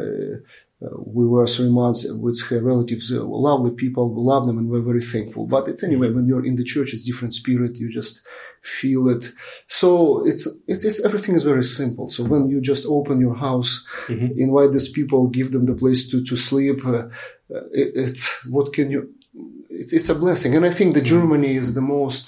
we 0.80 1.26
were 1.26 1.48
three 1.48 1.72
months 1.72 2.06
with 2.12 2.40
her 2.50 2.62
relatives, 2.62 3.12
uh, 3.12 3.24
lovely 3.24 3.72
people, 3.72 4.14
we 4.14 4.22
love 4.22 4.46
them 4.46 4.60
and 4.60 4.70
we're 4.70 4.82
very 4.82 5.02
thankful. 5.02 5.48
But 5.48 5.68
it's 5.68 5.84
anyway, 5.84 6.12
when 6.12 6.28
you're 6.28 6.46
in 6.46 6.56
the 6.56 6.64
church, 6.64 6.94
it's 6.94 7.04
different 7.04 7.34
spirit. 7.34 7.78
You 7.78 7.92
just 7.92 8.22
feel 8.62 9.10
it. 9.10 9.32
So 9.68 10.24
it's, 10.28 10.46
it's, 10.68 10.84
it's 10.84 11.04
everything 11.04 11.36
is 11.36 11.44
very 11.44 11.64
simple. 11.64 12.10
So 12.10 12.24
when 12.26 12.50
you 12.50 12.62
just 12.62 12.86
open 12.86 13.20
your 13.20 13.36
house, 13.36 13.86
mm-hmm. 14.08 14.38
invite 14.38 14.72
these 14.74 14.90
people, 14.90 15.28
give 15.28 15.52
them 15.52 15.66
the 15.66 15.74
place 15.74 16.10
to, 16.12 16.24
to 16.26 16.36
sleep, 16.36 16.86
uh, 16.86 17.08
it, 17.72 17.94
it's, 17.96 18.46
what 18.48 18.74
can 18.74 18.92
you, 18.92 19.14
it's, 19.82 19.94
it's 19.94 20.10
a 20.10 20.16
blessing. 20.16 20.56
And 20.56 20.66
I 20.66 20.72
think 20.78 20.94
that 20.96 21.02
Germany 21.16 21.56
is 21.56 21.74
the 21.74 21.82
most 21.82 22.24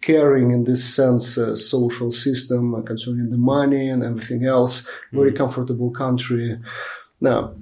caring 0.00 0.50
in 0.56 0.64
this 0.64 0.84
sense 0.98 1.38
uh, 1.38 1.56
social 1.56 2.10
system 2.12 2.74
uh, 2.74 2.82
concerning 2.82 3.30
the 3.30 3.38
money 3.56 3.88
and 3.88 4.02
everything 4.02 4.44
else. 4.44 4.86
Very 5.12 5.32
mm. 5.32 5.36
comfortable 5.36 5.90
country. 5.90 6.58
Now, 7.20 7.54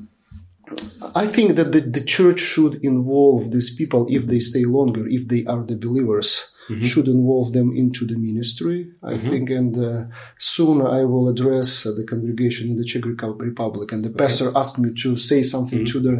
I 1.15 1.27
think 1.27 1.57
that 1.57 1.73
the, 1.73 1.81
the 1.81 2.05
church 2.17 2.41
should 2.41 2.75
involve 2.83 3.51
these 3.53 3.75
people 3.75 4.07
if 4.09 4.27
they 4.27 4.41
stay 4.41 4.65
longer, 4.65 5.07
if 5.19 5.29
they 5.29 5.45
are 5.53 5.62
the 5.71 5.77
believers, 5.77 6.31
Mhm. 6.71 6.85
should 6.91 7.09
involve 7.09 7.53
them 7.53 7.69
into 7.83 8.03
the 8.11 8.17
ministry. 8.29 8.79
I 9.03 9.15
Mhm. 9.15 9.29
think, 9.31 9.51
and 9.51 9.73
uh, 9.77 10.05
soon 10.39 10.77
I 10.99 11.05
will 11.12 11.27
address 11.29 11.69
uh, 11.85 11.93
the 11.99 12.05
congregation 12.12 12.65
in 12.71 12.77
the 12.77 12.85
Czech 12.91 13.05
Republic. 13.51 13.93
And 13.93 14.03
the 14.03 14.15
pastor 14.23 14.49
asked 14.61 14.79
me 14.85 14.91
to 15.03 15.17
say 15.17 15.43
something 15.43 15.83
Mhm. 15.83 15.91
to 15.93 15.99
the 16.07 16.15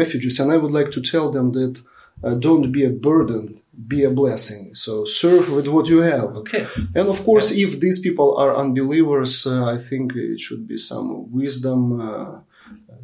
refugees, 0.00 0.40
and 0.40 0.48
I 0.54 0.58
would 0.62 0.74
like 0.78 0.90
to 0.96 1.00
tell 1.00 1.30
them 1.36 1.52
that 1.52 1.74
uh, 2.22 2.34
don't 2.34 2.70
be 2.72 2.84
a 2.84 2.90
burden, 2.90 3.60
be 3.88 4.04
a 4.04 4.10
blessing. 4.10 4.74
So 4.74 5.04
serve 5.04 5.52
with 5.52 5.66
what 5.68 5.88
you 5.88 5.98
have. 6.00 6.36
Okay. 6.36 6.66
And 6.94 7.08
of 7.08 7.24
course, 7.24 7.50
if 7.50 7.80
these 7.80 7.98
people 7.98 8.36
are 8.36 8.56
unbelievers, 8.56 9.46
uh, 9.46 9.64
I 9.74 9.78
think 9.78 10.12
it 10.14 10.40
should 10.40 10.66
be 10.68 10.78
some 10.78 11.30
wisdom 11.32 12.00
uh, 12.00 12.38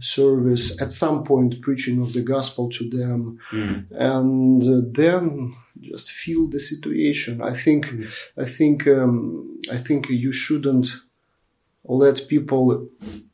service 0.01 0.81
at 0.81 0.93
some 0.93 1.25
point, 1.25 1.61
preaching 1.61 2.01
of 2.01 2.13
the 2.13 2.23
gospel 2.23 2.69
to 2.71 2.89
them, 2.89 3.39
Mm. 3.53 3.85
and 3.91 4.63
uh, 4.65 4.81
then 4.93 5.55
just 5.81 6.11
feel 6.11 6.47
the 6.49 6.61
situation. 6.61 7.41
I 7.43 7.53
think, 7.65 7.87
Mm. 7.87 8.07
I 8.37 8.45
think, 8.47 8.87
um, 8.87 9.59
I 9.71 9.79
think 9.87 10.09
you 10.09 10.33
shouldn't 10.33 10.89
let 11.85 12.29
people 12.29 12.89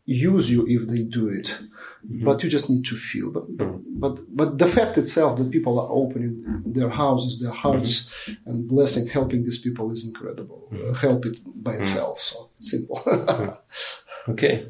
use 0.04 0.50
you 0.50 0.66
if 0.68 0.88
they 0.88 1.02
do 1.02 1.28
it. 1.28 1.58
But 2.08 2.42
you 2.42 2.48
just 2.48 2.70
need 2.70 2.84
to 2.86 2.94
feel. 2.94 3.30
But, 3.30 3.44
but 3.56 3.70
but 4.02 4.36
but 4.36 4.58
the 4.58 4.68
fact 4.68 4.96
itself 4.96 5.38
that 5.38 5.50
people 5.50 5.80
are 5.80 5.88
opening 5.90 6.62
their 6.64 6.88
houses, 6.88 7.40
their 7.40 7.50
hearts, 7.50 8.12
and 8.46 8.68
blessing, 8.68 9.06
helping 9.08 9.44
these 9.44 9.58
people 9.58 9.90
is 9.90 10.04
incredible. 10.04 10.68
Uh, 10.72 10.94
help 10.94 11.26
it 11.26 11.38
by 11.62 11.74
itself. 11.74 12.20
So 12.20 12.50
it's 12.58 12.70
simple. 12.70 13.00
Okay. 14.28 14.66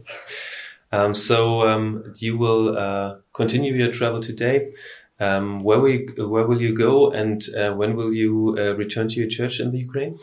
Um, 0.92 1.14
so 1.14 1.66
um, 1.68 2.14
you 2.18 2.38
will 2.38 2.76
uh, 2.78 3.16
continue 3.32 3.74
your 3.74 3.92
travel 3.92 4.20
today. 4.20 4.72
Um, 5.18 5.62
where 5.64 5.80
will 5.80 5.90
you, 5.90 6.28
where 6.28 6.46
will 6.46 6.60
you 6.60 6.74
go, 6.74 7.10
and 7.10 7.42
uh, 7.56 7.72
when 7.72 7.96
will 7.96 8.14
you 8.14 8.56
uh, 8.58 8.74
return 8.76 9.08
to 9.08 9.16
your 9.20 9.28
church 9.28 9.60
in 9.60 9.72
the 9.72 9.78
Ukraine? 9.78 10.18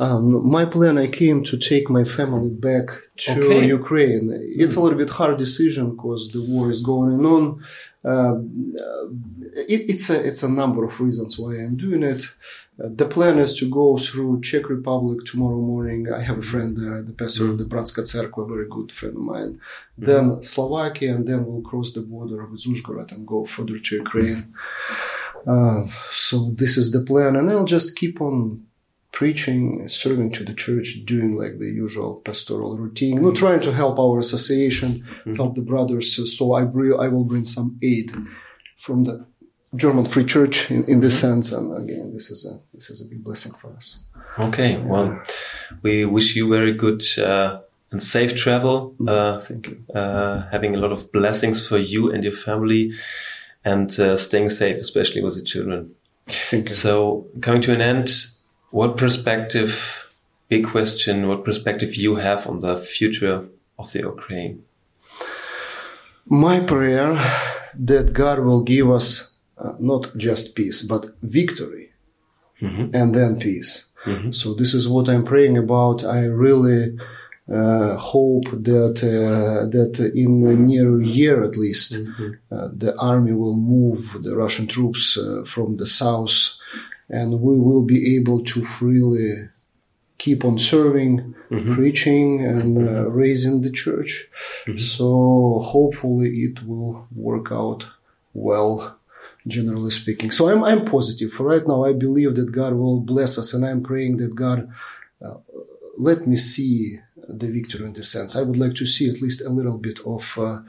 Um, 0.00 0.48
my 0.50 0.64
plan, 0.64 0.98
I 0.98 1.06
came 1.06 1.44
to 1.44 1.56
take 1.56 1.88
my 1.88 2.04
family 2.04 2.50
back 2.50 2.86
to 3.18 3.32
Okay. 3.32 3.66
Ukraine. 3.66 4.30
It's 4.62 4.74
a 4.74 4.80
little 4.80 4.98
bit 4.98 5.10
hard 5.10 5.38
decision 5.38 5.94
because 5.94 6.30
the 6.32 6.42
war 6.42 6.70
is 6.70 6.80
going 6.80 7.24
on. 7.24 7.62
Uh, 8.04 8.34
it, 9.74 9.80
it's 9.92 10.10
a 10.10 10.18
it's 10.28 10.42
a 10.42 10.48
number 10.48 10.84
of 10.84 11.00
reasons 11.00 11.38
why 11.38 11.52
I'm 11.54 11.76
doing 11.76 12.02
it. 12.02 12.22
Uh, 12.82 12.88
the 13.00 13.06
plan 13.06 13.38
is 13.38 13.56
to 13.60 13.70
go 13.70 13.96
through 13.96 14.40
Czech 14.42 14.68
Republic 14.68 15.24
tomorrow 15.24 15.60
morning. 15.72 16.12
I 16.12 16.20
have 16.28 16.38
a 16.38 16.42
friend 16.42 16.76
there, 16.76 17.00
the 17.02 17.12
pastor 17.12 17.48
of 17.50 17.56
the 17.58 17.64
Bratska 17.64 18.02
Cerkva, 18.02 18.44
a 18.44 18.48
very 18.54 18.68
good 18.68 18.90
friend 18.92 19.14
of 19.16 19.22
mine. 19.22 19.60
Then 19.96 20.42
Slovakia, 20.42 21.14
and 21.14 21.26
then 21.28 21.46
we'll 21.46 21.62
cross 21.62 21.92
the 21.92 22.00
border 22.02 22.44
with 22.46 22.64
Uzhgorod 22.64 23.12
and 23.12 23.26
go 23.26 23.44
further 23.44 23.78
to 23.78 23.96
Ukraine. 23.96 24.52
Uh, 25.46 25.84
so 26.10 26.50
this 26.62 26.76
is 26.76 26.90
the 26.90 27.00
plan, 27.00 27.36
and 27.36 27.48
I'll 27.50 27.64
just 27.64 27.96
keep 27.96 28.20
on 28.20 28.66
preaching, 29.14 29.88
serving 29.88 30.32
to 30.32 30.44
the 30.44 30.52
church, 30.52 30.98
doing 31.04 31.36
like 31.36 31.58
the 31.58 31.66
usual 31.66 32.16
pastoral 32.24 32.76
routine, 32.76 33.22
not 33.22 33.36
trying 33.36 33.60
to 33.60 33.72
help 33.72 33.98
our 33.98 34.18
association, 34.18 35.06
help 35.36 35.54
the 35.54 35.62
brothers. 35.62 36.14
So, 36.14 36.24
so 36.24 36.54
I, 36.54 36.64
bring, 36.64 36.92
I 36.98 37.08
will 37.08 37.24
bring 37.24 37.44
some 37.44 37.78
aid 37.80 38.12
from 38.76 39.04
the 39.04 39.24
German 39.76 40.04
Free 40.04 40.24
Church 40.24 40.70
in, 40.70 40.84
in 40.84 40.98
this 41.00 41.18
sense. 41.18 41.52
And 41.52 41.66
again, 41.78 42.12
this 42.12 42.30
is 42.30 42.44
a 42.44 42.60
this 42.74 42.90
is 42.90 43.00
a 43.00 43.06
big 43.06 43.22
blessing 43.22 43.52
for 43.60 43.72
us. 43.76 43.98
Okay. 44.38 44.78
Well, 44.78 45.22
we 45.82 46.04
wish 46.04 46.36
you 46.36 46.48
very 46.48 46.74
good 46.74 47.02
uh, 47.18 47.60
and 47.92 48.02
safe 48.02 48.36
travel. 48.36 48.94
Uh, 49.06 49.38
Thank 49.40 49.68
you. 49.68 49.76
uh, 49.94 50.48
having 50.50 50.74
a 50.74 50.78
lot 50.78 50.92
of 50.92 51.12
blessings 51.12 51.66
for 51.68 51.78
you 51.78 52.12
and 52.12 52.24
your 52.24 52.36
family, 52.36 52.92
and 53.64 53.88
uh, 54.00 54.16
staying 54.16 54.50
safe, 54.50 54.76
especially 54.76 55.22
with 55.22 55.36
the 55.36 55.42
children. 55.42 55.94
Thank 56.26 56.68
you. 56.68 56.74
So, 56.74 57.26
coming 57.40 57.62
to 57.62 57.72
an 57.72 57.80
end, 57.80 58.08
what 58.78 58.96
perspective, 58.96 59.72
big 60.48 60.64
question, 60.74 61.28
what 61.28 61.44
perspective 61.44 61.94
you 61.94 62.16
have 62.16 62.40
on 62.50 62.58
the 62.66 62.76
future 62.96 63.36
of 63.78 63.86
the 63.92 64.00
Ukraine? 64.14 64.54
My 66.26 66.56
prayer 66.72 67.10
that 67.90 68.06
God 68.22 68.38
will 68.46 68.62
give 68.74 68.90
us 68.98 69.06
uh, 69.56 69.74
not 69.78 70.02
just 70.26 70.44
peace, 70.58 70.78
but 70.92 71.02
victory 71.40 71.86
Mhm. 72.64 72.84
and 72.98 73.08
then 73.18 73.32
peace. 73.46 73.72
Mhm. 74.12 74.30
So 74.40 74.46
this 74.60 74.72
is 74.78 74.84
what 74.94 75.06
I'm 75.10 75.24
praying 75.32 75.56
about. 75.66 75.98
I 76.18 76.20
really 76.46 76.80
uh, 77.60 77.92
hope 78.14 78.46
that 78.70 78.96
uh, 79.16 79.60
that 79.76 79.92
in 80.24 80.32
a 80.52 80.54
near 80.70 80.90
year 81.18 81.36
at 81.48 81.54
least, 81.64 81.88
uh, 82.54 82.68
the 82.82 82.92
army 83.12 83.32
will 83.42 83.58
move 83.76 84.00
the 84.26 84.34
Russian 84.42 84.66
troops 84.74 85.04
uh, 85.18 85.42
from 85.54 85.68
the 85.80 85.86
south, 86.02 86.36
and 87.08 87.40
we 87.40 87.58
will 87.58 87.82
be 87.82 88.16
able 88.16 88.42
to 88.44 88.64
freely 88.64 89.48
keep 90.18 90.44
on 90.44 90.58
serving, 90.58 91.34
preaching, 91.74 92.44
and 92.44 92.88
uh, 92.88 93.10
raising 93.10 93.60
the 93.62 93.70
church. 93.70 94.26
So 94.78 95.60
hopefully 95.62 96.30
it 96.44 96.66
will 96.66 97.06
work 97.14 97.52
out 97.52 97.86
well 98.32 98.96
generally 99.46 99.90
speaking. 99.90 100.30
So 100.30 100.48
I'm, 100.48 100.64
I'm 100.64 100.86
positive. 100.86 101.32
For 101.32 101.44
right 101.44 101.66
now, 101.66 101.84
I 101.84 101.92
believe 101.92 102.36
that 102.36 102.52
God 102.52 102.74
will 102.74 103.00
bless 103.00 103.38
us, 103.38 103.52
and 103.52 103.64
I'm 103.64 103.82
praying 103.82 104.16
that 104.18 104.34
God 104.34 104.72
uh, 105.24 105.34
let 105.98 106.26
me 106.26 106.36
see 106.36 107.00
the 107.27 107.47
victory 107.47 107.85
in 107.85 107.93
this 107.93 108.09
sense. 108.11 108.35
I 108.35 108.41
would 108.43 108.57
like 108.57 108.75
to 108.75 108.85
see 108.85 109.09
at 109.09 109.21
least 109.21 109.41
a 109.45 109.49
little 109.49 109.77
bit 109.77 109.99
of 110.05 110.37
uh, 110.37 110.59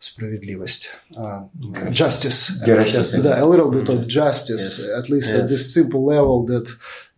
справедливость, 0.00 0.88
uh, 1.16 1.42
justice. 1.90 2.60
Justice. 2.64 3.12
Да, 3.22 3.40
a 3.40 3.46
little 3.46 3.70
bit 3.70 3.88
of 3.88 4.06
justice, 4.08 4.68
Yes. 4.86 4.98
at 4.98 5.10
least 5.10 5.30
at 5.34 5.40
Yes. 5.40 5.50
this 5.50 5.74
simple 5.74 6.04
level 6.04 6.46
that 6.46 6.66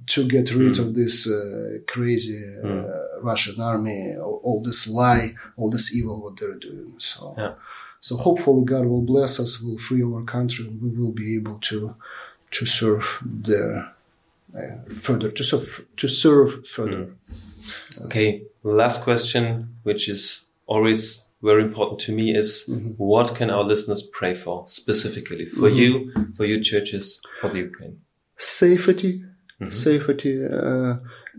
to 0.07 0.26
get 0.26 0.50
rid 0.55 0.79
of 0.79 0.94
this 0.94 1.26
uh, 1.26 1.79
crazy 1.87 2.42
uh, 2.64 2.85
Russian 3.22 3.61
army, 3.61 4.16
all, 4.16 4.40
all 4.44 4.61
this 4.62 4.88
lie, 4.88 5.35
all 5.57 5.70
this 5.70 5.94
evil, 5.94 6.20
what 6.22 6.35
they're 6.38 6.59
doing. 6.59 6.92
So, 6.98 7.35
Yeah. 7.38 7.55
so 8.00 8.16
hopefully 8.16 8.64
God 8.64 8.85
will 8.87 9.03
bless 9.12 9.38
us, 9.40 9.61
will 9.62 9.79
free 9.79 10.03
our 10.03 10.24
country, 10.24 10.66
and 10.66 10.81
we 10.83 10.90
will 10.98 11.12
be 11.12 11.37
able 11.37 11.59
to 11.70 11.94
to 12.57 12.66
serve 12.66 13.05
there 13.22 13.76
uh, 13.76 13.88
further, 14.98 15.32
to 15.32 15.44
serve 15.44 15.86
to 15.98 16.08
serve 16.08 16.68
further. 16.68 17.06
Mm. 17.06 18.06
Okay, 18.06 18.44
last 18.63 19.02
question, 19.02 19.76
which 19.84 20.10
is 20.10 20.41
always 20.68 21.22
very 21.41 21.63
important 21.63 22.00
to 22.02 22.12
me, 22.12 22.36
is 22.36 22.65
mm-hmm. 22.68 22.89
what 22.98 23.36
can 23.36 23.50
our 23.50 23.63
listeners 23.63 24.04
pray 24.12 24.34
for 24.34 24.68
specifically 24.68 25.46
for 25.46 25.70
mm-hmm. 25.70 25.78
you, 25.78 26.13
for 26.36 26.46
your 26.46 26.60
churches, 26.60 27.22
for 27.39 27.50
the 27.50 27.60
Ukraine? 27.60 28.00
Safety, 28.38 29.24
mm-hmm. 29.62 29.70
safety, 29.70 30.44
uh, 30.46 30.96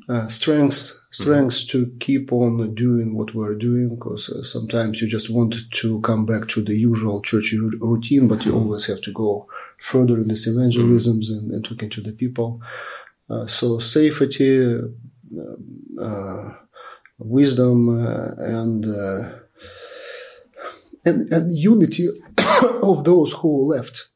uh, 0.09 0.29
strength, 0.29 0.93
strength 1.11 1.69
to 1.69 1.93
keep 2.01 2.33
on 2.33 2.75
doing 2.75 3.17
what 3.17 3.35
we're 3.35 3.55
doing. 3.55 3.97
Because 3.97 4.31
uh, 4.31 4.43
sometimes 4.43 5.03
you 5.03 5.09
just 5.09 5.29
want 5.31 5.55
to 5.71 6.01
come 6.01 6.25
back 6.25 6.49
to 6.49 6.63
the 6.63 6.75
usual 6.75 7.21
church 7.23 7.53
routine, 7.81 8.29
but 8.29 8.45
you 8.45 8.55
always 8.55 8.87
have 8.87 9.03
to 9.03 9.13
go 9.13 9.47
further 9.79 10.17
in 10.17 10.29
this 10.29 10.47
evangelisms 10.47 11.31
and, 11.31 11.51
and 11.51 11.65
talking 11.65 11.91
to 11.91 12.01
the 12.01 12.13
people. 12.13 12.61
Uh, 13.29 13.47
so 13.47 13.79
safety, 13.81 14.65
uh, 14.65 16.01
uh, 16.01 16.55
wisdom, 17.19 17.89
uh, 17.89 18.31
and, 18.39 18.85
uh, 18.87 19.31
and 21.05 21.33
and 21.33 21.57
unity 21.57 22.09
of 22.83 23.03
those 23.05 23.33
who 23.33 23.67
left. 23.75 24.09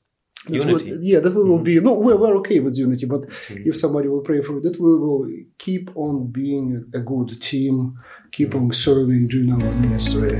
That 0.47 0.55
Unity. 0.55 0.93
would- 0.93 1.03
yeah, 1.05 1.21
that 1.21 1.35
we 1.35 1.43
will 1.43 1.59
be. 1.63 1.81
No, 1.81 1.93
we're, 1.95 2.17
we're 2.17 2.37
okay 2.39 2.61
with 2.61 2.77
unity, 2.79 3.07
but 3.07 3.23
if 3.51 3.77
somebody 3.77 4.09
will 4.09 4.23
pray 4.23 4.41
for 4.43 4.57
it, 4.59 4.63
that 4.63 4.81
we 4.81 4.97
will 4.97 5.27
keep 5.59 5.91
on 5.97 6.29
being 6.29 6.85
a 6.95 7.01
good 7.01 7.41
team, 7.43 7.99
keep 8.33 8.55
on 8.55 8.73
serving, 8.73 9.29
doing 9.29 9.53
our 9.53 9.75
ministry. 9.81 10.39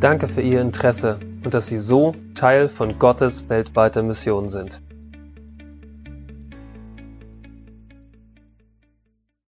Danke 0.00 0.26
für 0.28 0.40
Ihr 0.42 0.60
Interesse 0.60 1.18
und 1.44 1.54
dass 1.54 1.66
Sie 1.66 1.78
so 1.78 2.14
Teil 2.34 2.68
von 2.68 2.98
Gottes 2.98 3.48
weltweiter 3.48 4.02
Mission 4.02 4.48
sind. 4.48 4.80